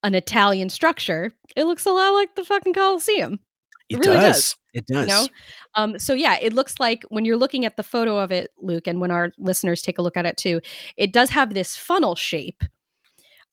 [0.02, 3.40] an italian structure it looks a lot like the fucking coliseum
[3.88, 4.34] it, really does.
[4.36, 5.08] does, It does.
[5.08, 5.26] know?
[5.74, 8.86] um so yeah it looks like when you're looking at the photo of it luke
[8.86, 10.60] and when our listeners take a look at it too
[10.96, 12.62] it does have this funnel shape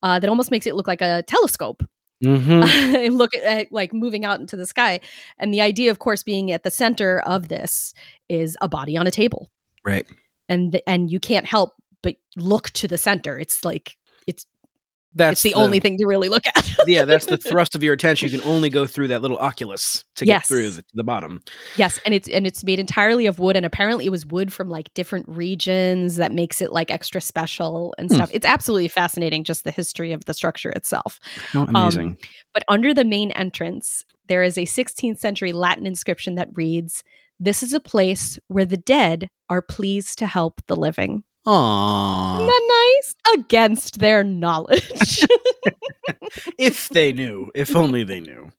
[0.03, 1.81] uh, that almost makes it look like a telescope
[2.23, 2.63] Mhm.
[3.05, 5.01] and look at, at like moving out into the sky.
[5.39, 7.93] And the idea, of course, being at the center of this
[8.29, 9.49] is a body on a table,
[9.83, 10.05] Right.
[10.47, 13.37] and and you can't help but look to the center.
[13.37, 13.97] It's like
[15.15, 16.69] That's it's the, only thing to really look at.
[16.87, 18.29] yeah, that's the thrust of your attention.
[18.31, 21.41] You can only go through that little oculus to get through the, the bottom.
[21.77, 24.69] yes, and it's and it's made entirely of wood, and apparently it was wood from
[24.69, 28.15] like different regions that makes it like extra special and Hmm.
[28.15, 28.29] stuff.
[28.33, 31.19] It's absolutely fascinating, just the history of the structure itself.
[31.51, 32.17] How amazing.
[32.53, 37.03] But under the main entrance, there is a 16th century Latin inscription that reads,
[37.39, 41.23] This is a place where the dead are pleased to help the living.
[41.45, 42.37] Aww.
[43.03, 43.35] Nice?
[43.35, 45.25] Against their knowledge.
[46.57, 48.49] if they knew, if only they knew.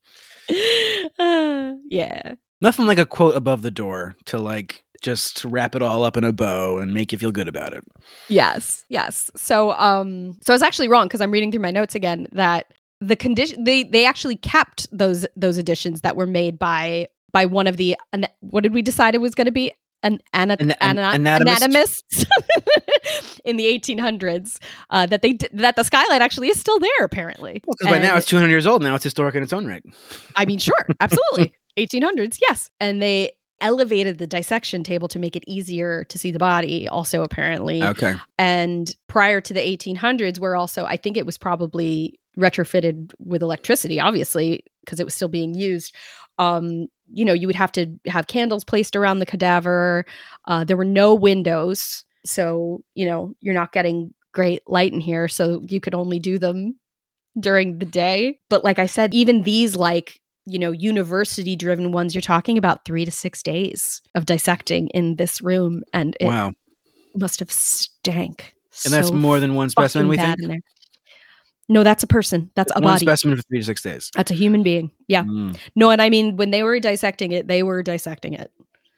[1.19, 2.35] Uh, yeah.
[2.61, 6.25] Nothing like a quote above the door to like just wrap it all up in
[6.25, 7.85] a bow and make you feel good about it.
[8.29, 8.85] Yes.
[8.89, 9.31] Yes.
[9.37, 12.73] So um so I was actually wrong because I'm reading through my notes again that
[13.01, 17.67] the condition they they actually kept those those additions that were made by by one
[17.67, 19.75] of the an, what did we decide it was going to be
[20.05, 21.63] an, ana- An- an- ana- anatomist?
[21.63, 22.27] anatomists
[23.45, 24.59] in the 1800s
[24.91, 28.17] uh, that they d- that the skylight actually is still there apparently Because by now
[28.17, 28.83] it's 200 years old.
[28.83, 29.83] Now it's historic in its own right.
[30.37, 31.53] I mean, sure, absolutely.
[31.77, 32.71] 1800s, yes.
[32.79, 37.23] And they elevated the dissection table to make it easier to see the body, also,
[37.23, 37.83] apparently.
[37.83, 38.15] Okay.
[38.39, 43.99] And prior to the 1800s, where also, I think it was probably retrofitted with electricity,
[44.01, 45.95] obviously, because it was still being used.
[46.39, 50.05] Um, you know, you would have to have candles placed around the cadaver.
[50.47, 52.05] Uh, there were no windows.
[52.25, 55.29] So, you know, you're not getting great light in here.
[55.29, 56.79] So you could only do them
[57.39, 58.39] during the day.
[58.49, 62.85] But like I said, even these like, you know, university driven ones, you're talking about
[62.85, 65.83] three to six days of dissecting in this room.
[65.93, 66.53] And it wow.
[67.15, 68.55] must have stank.
[68.85, 70.65] And that's more than one specimen, we think?
[71.69, 72.51] No, that's a person.
[72.55, 73.07] That's a one body.
[73.07, 74.11] specimen for three to six days.
[74.15, 74.91] That's a human being.
[75.09, 75.25] Yeah.
[75.25, 78.51] Mm, No, and I mean when they were dissecting it, they were dissecting it.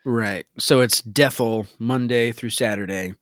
[0.04, 0.46] right.
[0.58, 3.14] So it's Dethel Monday through Saturday.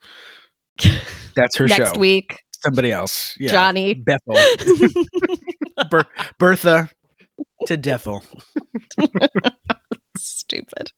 [1.37, 1.85] That's her Next show.
[1.85, 3.37] Next week, Somebody else.
[3.39, 3.51] Yeah.
[3.53, 3.93] Johnny.
[3.95, 4.37] Bethel.
[5.91, 6.07] Ber-
[6.39, 6.89] Bertha
[7.67, 8.23] to Dethel.
[10.17, 10.93] Stupid.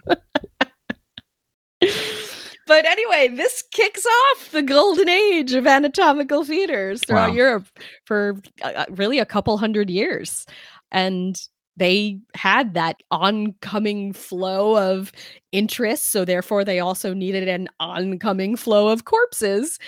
[2.66, 7.37] But anyway, this kicks off the golden age of anatomical theaters throughout Wow.
[7.37, 7.66] Europe
[8.05, 10.46] for uh, uh, really a couple hundred years.
[10.92, 11.37] And
[11.76, 15.12] they had that oncoming flow of
[15.52, 16.11] interest.
[16.11, 19.79] So, therefore, they also needed an oncoming flow of corpses.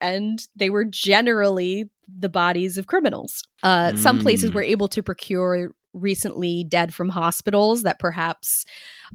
[0.00, 3.42] And they were generally the bodies of criminals.
[3.62, 4.54] Uh, Some places Mm.
[4.54, 8.64] were able to procure recently dead from hospitals that perhaps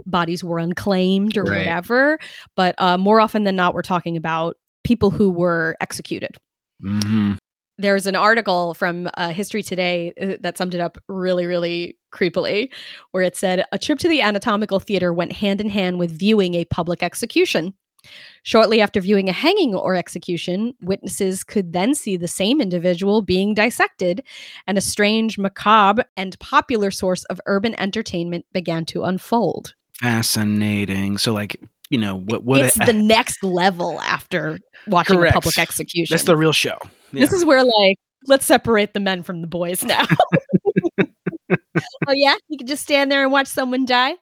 [0.06, 1.60] bodies were unclaimed or Right.
[1.60, 2.20] whatever.
[2.56, 6.38] But uh, more often than not, we're talking about people who were executed.
[6.84, 7.38] Mhm.
[7.78, 12.70] There's an article from uh, History Today uh, that summed it up really, really creepily,
[13.12, 16.54] where it said a trip to the anatomical theater went hand in hand with viewing
[16.56, 17.74] a public execution.
[18.44, 23.54] Shortly after viewing a hanging or execution, witnesses could then see the same individual being
[23.54, 24.24] dissected,
[24.66, 29.76] and a strange, macabre, and popular source of urban entertainment began to unfold.
[30.00, 31.20] Fascinating.
[31.20, 32.44] So, like, you know, what?
[32.44, 32.62] What?
[32.62, 35.34] it's a- the next level after watching Correct.
[35.34, 36.14] a public execution.
[36.14, 36.78] that's the real show.
[37.14, 40.06] This is where like let's separate the men from the boys now.
[41.02, 44.16] oh yeah, you can just stand there and watch someone die.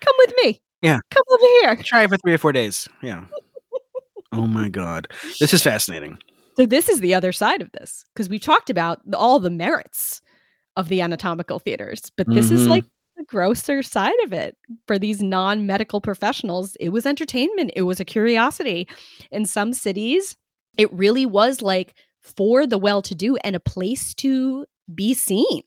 [0.00, 0.60] Come with me.
[0.82, 1.00] Yeah.
[1.10, 1.76] Come over here.
[1.76, 2.88] Try it for three or four days.
[3.02, 3.24] Yeah.
[4.32, 6.18] Oh my god, this is fascinating.
[6.56, 10.20] So this is the other side of this because we talked about all the merits
[10.76, 12.70] of the anatomical theaters, but this is Mhm.
[12.70, 12.84] like
[13.16, 16.76] the grosser side of it for these non-medical professionals.
[16.80, 17.72] It was entertainment.
[17.76, 18.88] It was a curiosity.
[19.30, 20.36] In some cities,
[20.78, 25.62] it really was like for the well-to-do and a place to be seen.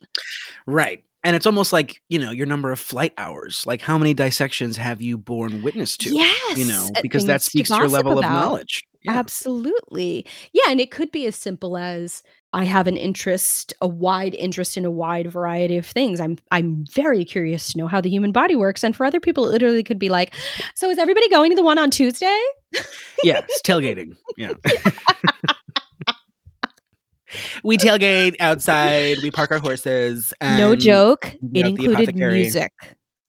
[0.67, 1.03] Right.
[1.23, 3.65] And it's almost like, you know, your number of flight hours.
[3.65, 6.13] Like how many dissections have you borne witness to?
[6.13, 8.83] Yes, You know, uh, because that speaks to your level of knowledge.
[9.03, 9.13] Yeah.
[9.13, 10.25] Absolutely.
[10.53, 10.63] Yeah.
[10.69, 14.85] And it could be as simple as I have an interest, a wide interest in
[14.85, 16.19] a wide variety of things.
[16.19, 18.83] I'm I'm very curious to know how the human body works.
[18.83, 20.33] And for other people, it literally could be like,
[20.75, 22.39] so is everybody going to the one on Tuesday?
[23.23, 24.15] yeah, it's tailgating.
[24.37, 24.53] Yeah.
[27.63, 30.33] we tailgate outside, we park our horses.
[30.41, 31.35] And no joke.
[31.53, 32.71] It included music.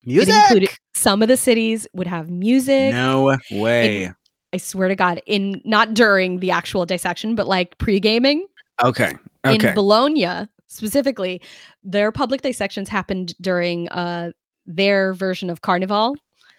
[0.05, 0.29] Music.
[0.29, 2.93] It included some of the cities would have music.
[2.93, 4.11] no way.
[4.53, 8.47] I swear to God, in not during the actual dissection, but like pre-gaming.
[8.83, 9.15] okay.
[9.47, 9.69] Okay.
[9.69, 11.41] in Bologna specifically,
[11.83, 14.31] their public dissections happened during uh,
[14.67, 16.17] their version of Carnival,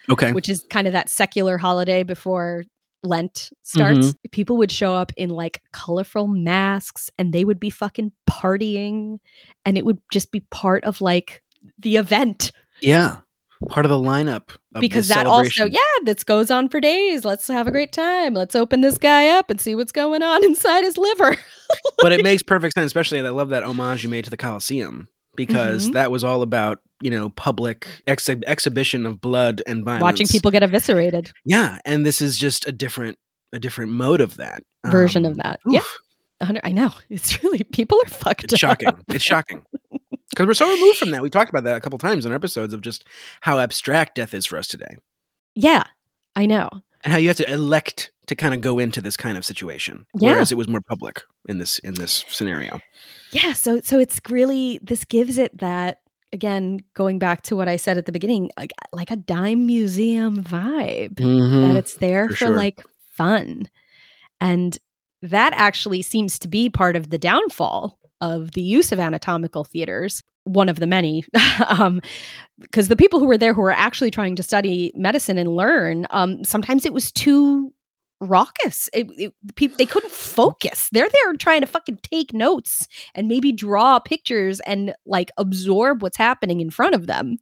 [0.09, 0.31] okay.
[0.31, 2.63] which is kind of that secular holiday before
[3.05, 4.07] Lent starts.
[4.07, 4.29] Mm-hmm.
[4.31, 9.19] People would show up in like colorful masks and they would be fucking partying,
[9.65, 11.41] and it would just be part of like
[11.79, 12.51] the event
[12.81, 13.17] Yeah.
[13.69, 14.49] Part of the lineup.
[14.75, 18.33] Of because that also yeah this goes on for days let's have a great time
[18.33, 21.37] let's open this guy up and see what's going on inside his liver
[21.99, 25.07] but it makes perfect sense, especially I love that homage you made to the Colosseum
[25.35, 25.93] because Mhm.
[25.93, 30.01] that was all about you know public exhi- exhibition of blood and violence.
[30.01, 33.17] watching people get eviscerated yeah, and this is just a different
[33.53, 35.97] a different mode of that version Um, of that yeah oof,
[36.39, 36.91] 100 I know.
[37.09, 38.59] It's really people are fucked It's up.
[38.59, 38.89] shocking.
[39.09, 39.61] It's shocking
[40.29, 41.21] because we're so removed from that.
[41.21, 43.05] We talked about that a couple times in episodes of just
[43.41, 44.97] how abstract death is for us today.
[45.55, 45.83] Yeah,
[46.35, 46.69] I know.
[47.03, 50.05] and how you have to elect to kind of go into this kind of situation,
[50.15, 50.31] Yeah.
[50.31, 52.79] whereas it was more public in this in this scenario.
[53.31, 55.99] Yeah, so so it's really this gives it that
[56.31, 60.43] again going back to what I said at the beginning, like like a dime museum
[60.43, 61.17] vibe.
[61.17, 62.55] that it's there for for, sure.
[62.55, 63.69] like fun.
[64.41, 64.77] And
[65.21, 70.21] that actually seems to be part of the downfall of the use of anatomical theaters,
[70.43, 71.25] one of the many.
[71.67, 72.01] um,
[72.59, 76.05] because the people who were there who were actually trying to study medicine and learn,
[76.11, 77.73] um, sometimes it was too
[78.21, 78.89] raucous.
[78.93, 80.89] It, it, people they couldn't focus.
[80.91, 86.17] They're there trying to fucking take notes and maybe draw pictures and like absorb what's
[86.17, 87.37] happening in front of them.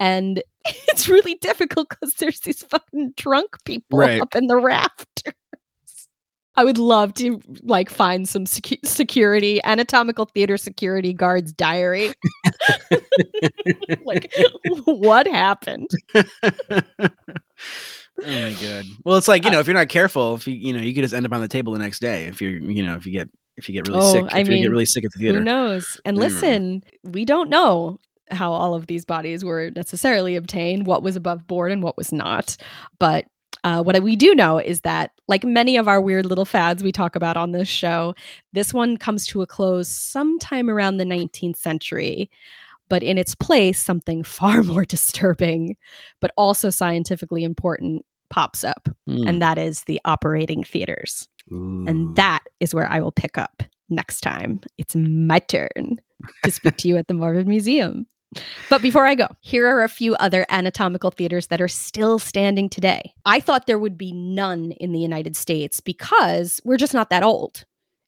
[0.00, 0.42] And
[0.88, 4.20] it's really difficult because there's these fucking drunk people Right.
[4.20, 5.34] up in the rafters.
[6.58, 12.14] I would love to like find some secu- security, anatomical theater security guards diary.
[14.06, 14.32] like,
[14.86, 15.90] what happened?
[18.24, 18.84] Oh my god.
[19.04, 21.02] Well, it's like you know, if you're not careful, if you you know, you could
[21.02, 23.12] just end up on the table the next day if you're you know if you
[23.12, 24.24] get if you get really Oh, sick.
[24.32, 25.38] I if you mean, get really sick at the theater.
[25.38, 26.00] Who knows?
[26.04, 27.98] And listen, we don't know
[28.30, 32.12] how all of these bodies were necessarily obtained, what was above board and what was
[32.12, 32.56] not.
[32.98, 33.26] But
[33.64, 36.92] uh, what we do know is that, like many of our weird little fads we
[36.92, 38.14] talk about on this show,
[38.52, 42.30] this one comes to a close sometime around the 19th century.
[42.88, 45.76] But in its place, something far more disturbing,
[46.20, 48.88] but also scientifically important, pops up.
[49.08, 49.28] Mm.
[49.28, 51.28] And that is the operating theaters.
[51.52, 51.84] Ooh.
[51.86, 54.60] And that is where I will pick up next time.
[54.78, 56.00] It's my turn
[56.44, 58.06] to speak to you at the Morbid Museum.
[58.68, 62.68] But before I go, here are a few other anatomical theaters that are still standing
[62.68, 63.14] today.
[63.24, 67.22] I thought there would be none in the United States because we're just not that
[67.22, 67.64] old.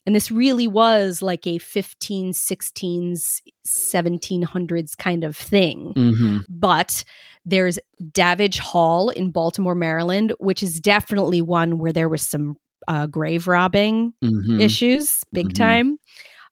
[0.08, 6.46] And this really was like a 15, 16s, 1700s kind of thing Mhm.
[6.48, 7.04] but
[7.44, 7.78] there's
[8.12, 12.56] Davidge Hall in Baltimore, Maryland, which is definitely one where there was some
[12.88, 14.58] uh, grave robbing Mhm.
[14.58, 15.54] issues, big Mhm.
[15.54, 15.98] time.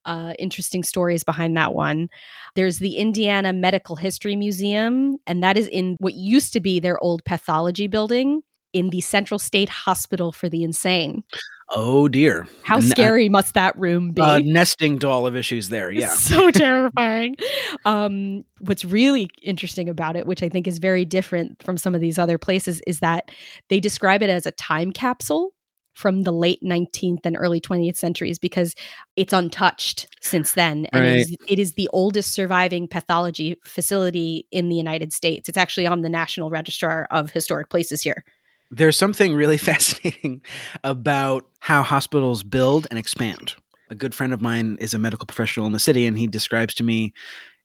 [0.05, 2.11] Uh, interesting stories behind that one.
[2.57, 7.03] There's the Indiana Medical History Museum, and that is in what used to be their
[7.03, 8.43] old pathology building
[8.75, 11.25] in the Central State Hospital for the Insane.
[11.71, 12.47] Oh dear.
[12.62, 14.23] How ne- a- scary must that room be?
[14.23, 15.91] A nesting doll of issues there.
[15.97, 16.09] Yeah.
[16.14, 17.37] so terrifying.
[17.85, 22.01] Um, what's really interesting about it, which I think is very different from some of
[22.01, 23.31] these other places, is that
[23.69, 25.53] they describe it as a time capsule
[25.95, 28.75] from the late 19th and early 20th centuries because
[29.17, 30.87] it's untouched since then.
[30.93, 35.49] And it, is, it is the oldest surviving pathology facility in the United States.
[35.49, 38.25] It's actually on the National Registrar of Historic Places here.
[38.71, 40.43] There's something really fascinating
[40.85, 43.55] about how hospitals build and expand.
[43.91, 46.75] A good friend of mine is a medical professional in the city, and he describes
[46.75, 47.12] to me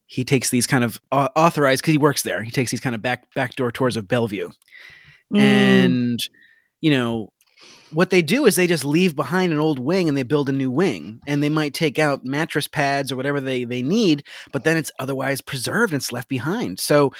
[0.05, 2.43] he takes these kind of au- authorized because he works there.
[2.43, 4.49] He takes these kind of back backdoor tours of Bellevue,
[5.33, 5.39] Mm.
[5.39, 6.29] and
[6.81, 7.31] you know
[7.91, 10.53] what they do is they just leave behind an old wing and they build a
[10.53, 14.63] new wing and they might take out mattress pads or whatever they they need but
[14.65, 17.13] then it's otherwise preserved and it's left behind so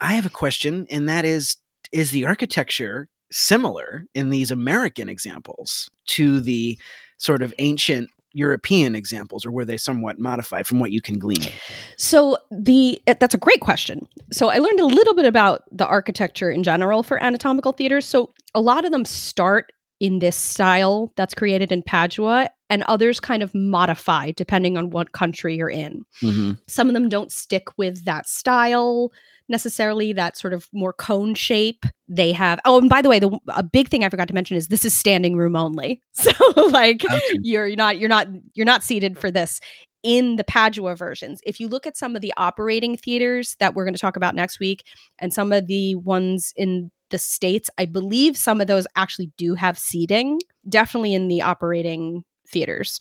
[0.00, 1.56] i have a question and that is
[1.92, 6.78] is the architecture similar in these american examples to the
[7.18, 11.50] sort of ancient european examples or were they somewhat modified from what you can glean
[11.96, 14.06] So the uh, that's a great question.
[14.32, 18.06] So I learned a little bit about the architecture in general for anatomical theaters.
[18.06, 23.20] So a lot of them start in this style that's created in Padua and others
[23.20, 26.04] kind of modify depending on what country you're in.
[26.22, 26.58] Mhm.
[26.68, 29.12] Some of them don't stick with that style
[29.50, 33.30] necessarily that sort of more cone shape they have oh and by the way the
[33.48, 36.30] a big thing i forgot to mention is this is standing room only so
[36.68, 37.20] like Okay.
[37.42, 39.60] you're you're not you're not you're not seated for this
[40.02, 41.40] in the Padua versions.
[41.44, 44.34] If you look at some of the operating theaters that we're going to talk about
[44.34, 44.84] next week
[45.18, 49.54] and some of the ones in the states, I believe some of those actually do
[49.54, 52.98] have seating, definitely in the operating theaters.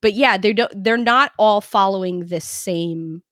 [0.00, 3.22] But yeah, they don't they're not all following the same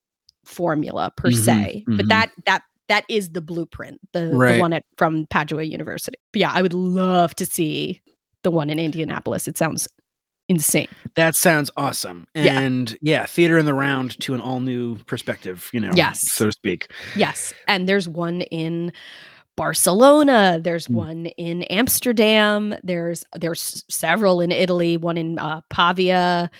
[0.50, 1.84] formula per Mhm, se.
[1.86, 2.08] But mhm.
[2.08, 4.54] that that that is the blueprint, the, Right.
[4.54, 6.18] the one at from Padua University.
[6.32, 8.02] But yeah, I would love to see
[8.42, 9.46] the one in Indianapolis.
[9.46, 9.86] It sounds
[10.48, 10.88] insane.
[11.14, 12.26] That sounds awesome.
[12.34, 12.58] Yeah.
[12.58, 16.28] And yeah, theater in the round to an all new perspective, you know, Yes.
[16.32, 16.90] so to speak.
[17.14, 17.54] Yes.
[17.68, 18.92] And there's one in
[19.56, 20.94] Barcelona, there's Mm.
[20.94, 26.50] one in Amsterdam, there's there's several in Italy, one in uh, Pavia,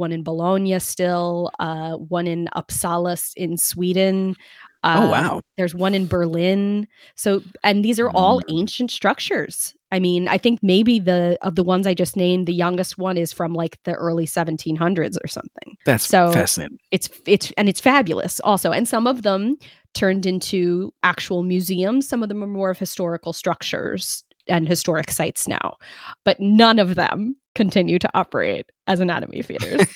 [0.00, 4.34] one in Bologna still, uh, one in Uppsala in Sweden.
[4.82, 5.40] oh uh, wow.
[5.56, 6.88] There's one in Berlin.
[7.14, 8.58] So, and these are all Mm.
[8.60, 9.74] ancient structures.
[9.92, 13.16] I mean, I think maybe the of the ones I just named, the youngest one
[13.18, 16.78] is from like the early 1700s or something That's so- fascinating.
[16.90, 19.56] it's it's and it's fabulous also and some of them
[19.94, 22.08] turned into actual museums.
[22.08, 25.76] Some of them are more of historical structures and historic sites now,
[26.24, 29.86] but none of them continue to operate as anatomy theaters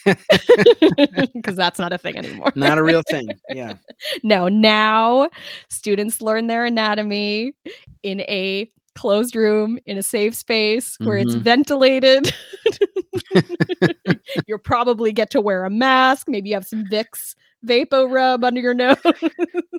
[1.34, 2.52] because that's not a thing anymore.
[2.54, 3.28] Not a real thing.
[3.50, 3.74] Yeah.
[4.22, 5.28] no, now
[5.70, 7.52] students learn their anatomy
[8.02, 11.40] in a closed room in a safe space where it's Mhm.
[11.42, 12.32] ventilated.
[14.46, 16.28] You'll probably get to wear a mask.
[16.28, 17.34] Maybe you have some Vicks
[17.66, 18.96] VapoRub under your nose.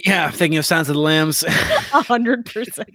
[0.06, 0.32] Yeah.
[0.32, 1.44] Thinking of Sounds of the Lambs.
[1.44, 2.90] A hundred percent.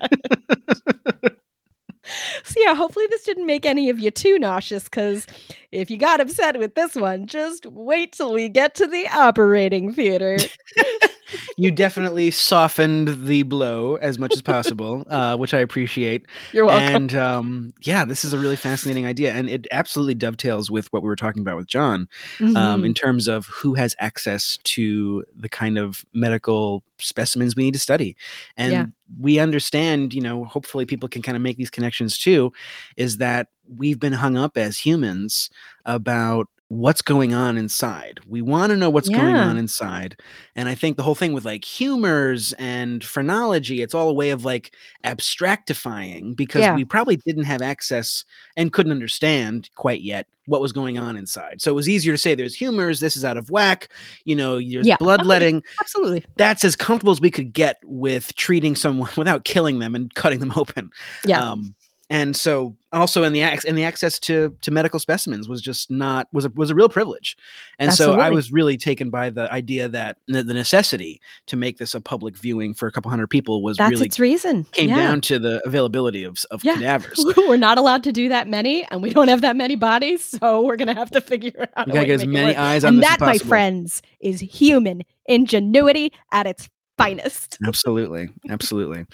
[2.44, 4.84] So yeah, hopefully this didn't make any of you too nauseous.
[4.84, 5.26] Because
[5.72, 9.92] if you got upset with this one, just wait till we get to the operating
[9.92, 10.38] theater.
[11.56, 16.26] you definitely softened the blow as much as possible, uh, which I appreciate.
[16.52, 16.86] You're welcome.
[16.94, 21.02] And um, yeah, this is a really fascinating idea, and it absolutely dovetails with what
[21.02, 22.08] we were talking about with John
[22.40, 22.86] um, Mhm.
[22.86, 27.80] in terms of who has access to the kind of medical specimens we need to
[27.80, 28.16] study.
[28.56, 28.86] And Yeah.
[29.20, 32.52] we understand, you know, hopefully people can kind of make these connections too,
[32.96, 35.50] is that we've been hung up as humans
[35.86, 38.20] about what's going on inside.
[38.28, 40.16] We want to know what's going on inside.
[40.54, 44.30] And I think the whole thing with like humors and phrenology, it's all a way
[44.30, 44.72] of like
[45.04, 46.76] abstractifying because Yeah.
[46.76, 48.24] we probably didn't have access
[48.56, 51.60] and couldn't understand quite yet what was going on inside.
[51.60, 53.88] So it was easier to say there's humors, this is out of whack,
[54.24, 54.96] you know, there's Yeah.
[54.98, 55.62] bloodletting.
[55.80, 56.24] Absolutely.
[56.36, 60.38] That's as comfortable as we could get with treating someone without killing them and cutting
[60.40, 60.90] them open.
[61.24, 61.40] Yeah.
[61.40, 61.74] Um,
[62.10, 66.26] and so also in the and the access to to medical specimens was just not
[66.32, 67.36] was a was a real privilege.
[67.78, 71.94] And so I was really taken by the idea that the, necessity to make this
[71.94, 74.64] a public viewing for a couple hundred people was That's really its reason.
[74.72, 74.96] came yeah.
[74.96, 76.74] down to the availability of of Yeah.
[76.74, 77.24] cadavers.
[77.36, 80.62] We're not allowed to do that many, and we don't have that many bodies, so
[80.62, 81.86] we're gonna have to figure out.
[81.86, 85.02] We gotta get as many eyes on And this as that, my friends, is human
[85.26, 86.68] ingenuity at its
[87.02, 87.58] finest.
[87.66, 89.04] Absolutely, absolutely.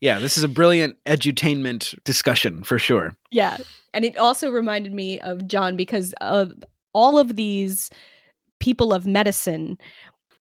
[0.00, 3.14] Yeah, this is a brilliant edutainment discussion for sure.
[3.30, 3.56] Yeah.
[3.94, 6.52] And it also reminded me of John because of
[6.92, 7.90] all of these
[8.60, 9.78] people of medicine,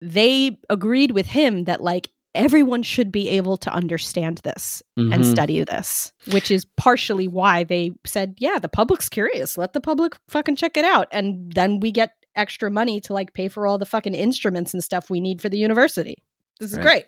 [0.01, 5.31] they agreed with him that like everyone should be able to understand this and Mhm.
[5.31, 9.59] study this, which is partially why they said, yeah, the public's curious.
[9.59, 11.09] Let the public fucking check it out.
[11.13, 14.83] And then we get extra money to like pay for all the fucking instruments and
[14.83, 16.17] stuff we need for the university.
[16.63, 16.85] This is Right.
[16.85, 17.07] great.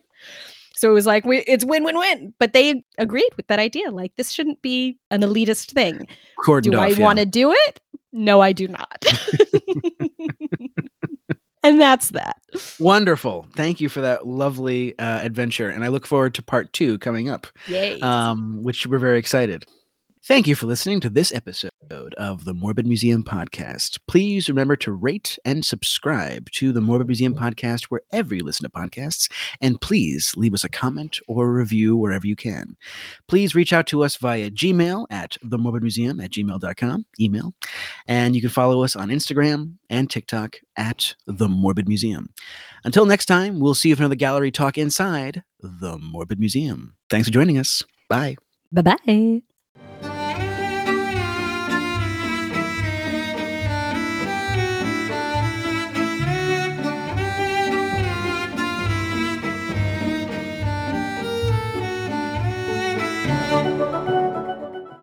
[0.77, 2.35] So it was like we, it's win win win.
[2.39, 3.91] But they agreed with that idea.
[3.91, 6.07] Like this shouldn't be an elitist thing.
[6.45, 6.99] Cordoned Do I yeah.
[6.99, 7.81] want to do it?
[8.13, 9.05] No, I do not.
[11.63, 12.37] and that's that.
[12.79, 13.47] Wonderful.
[13.57, 15.69] Thank you for that lovely uh, adventure.
[15.69, 18.01] And I look forward to part two coming up, Yay.
[18.01, 19.65] um, which we're very excited.
[20.27, 21.70] Thank you for listening to this episode
[22.16, 23.99] of the Morbid Museum Podcast.
[24.09, 28.70] Please remember to rate and subscribe to the Morbid Museum Podcast wherever you listen to
[28.70, 29.31] podcasts.
[29.61, 32.75] And please leave us a comment or a review wherever you can.
[33.29, 37.53] Please reach out to us via Gmail at themorbidmuseum at gmail.com, email.
[38.09, 42.31] And you can follow us on Instagram and TikTok at The Morbid Museum.
[42.85, 46.95] Until next time, we'll see you for another gallery talk inside The Morbid Museum.
[47.11, 47.83] Thanks for joining us.
[48.09, 48.37] Bye.
[48.72, 49.43] Bye bye.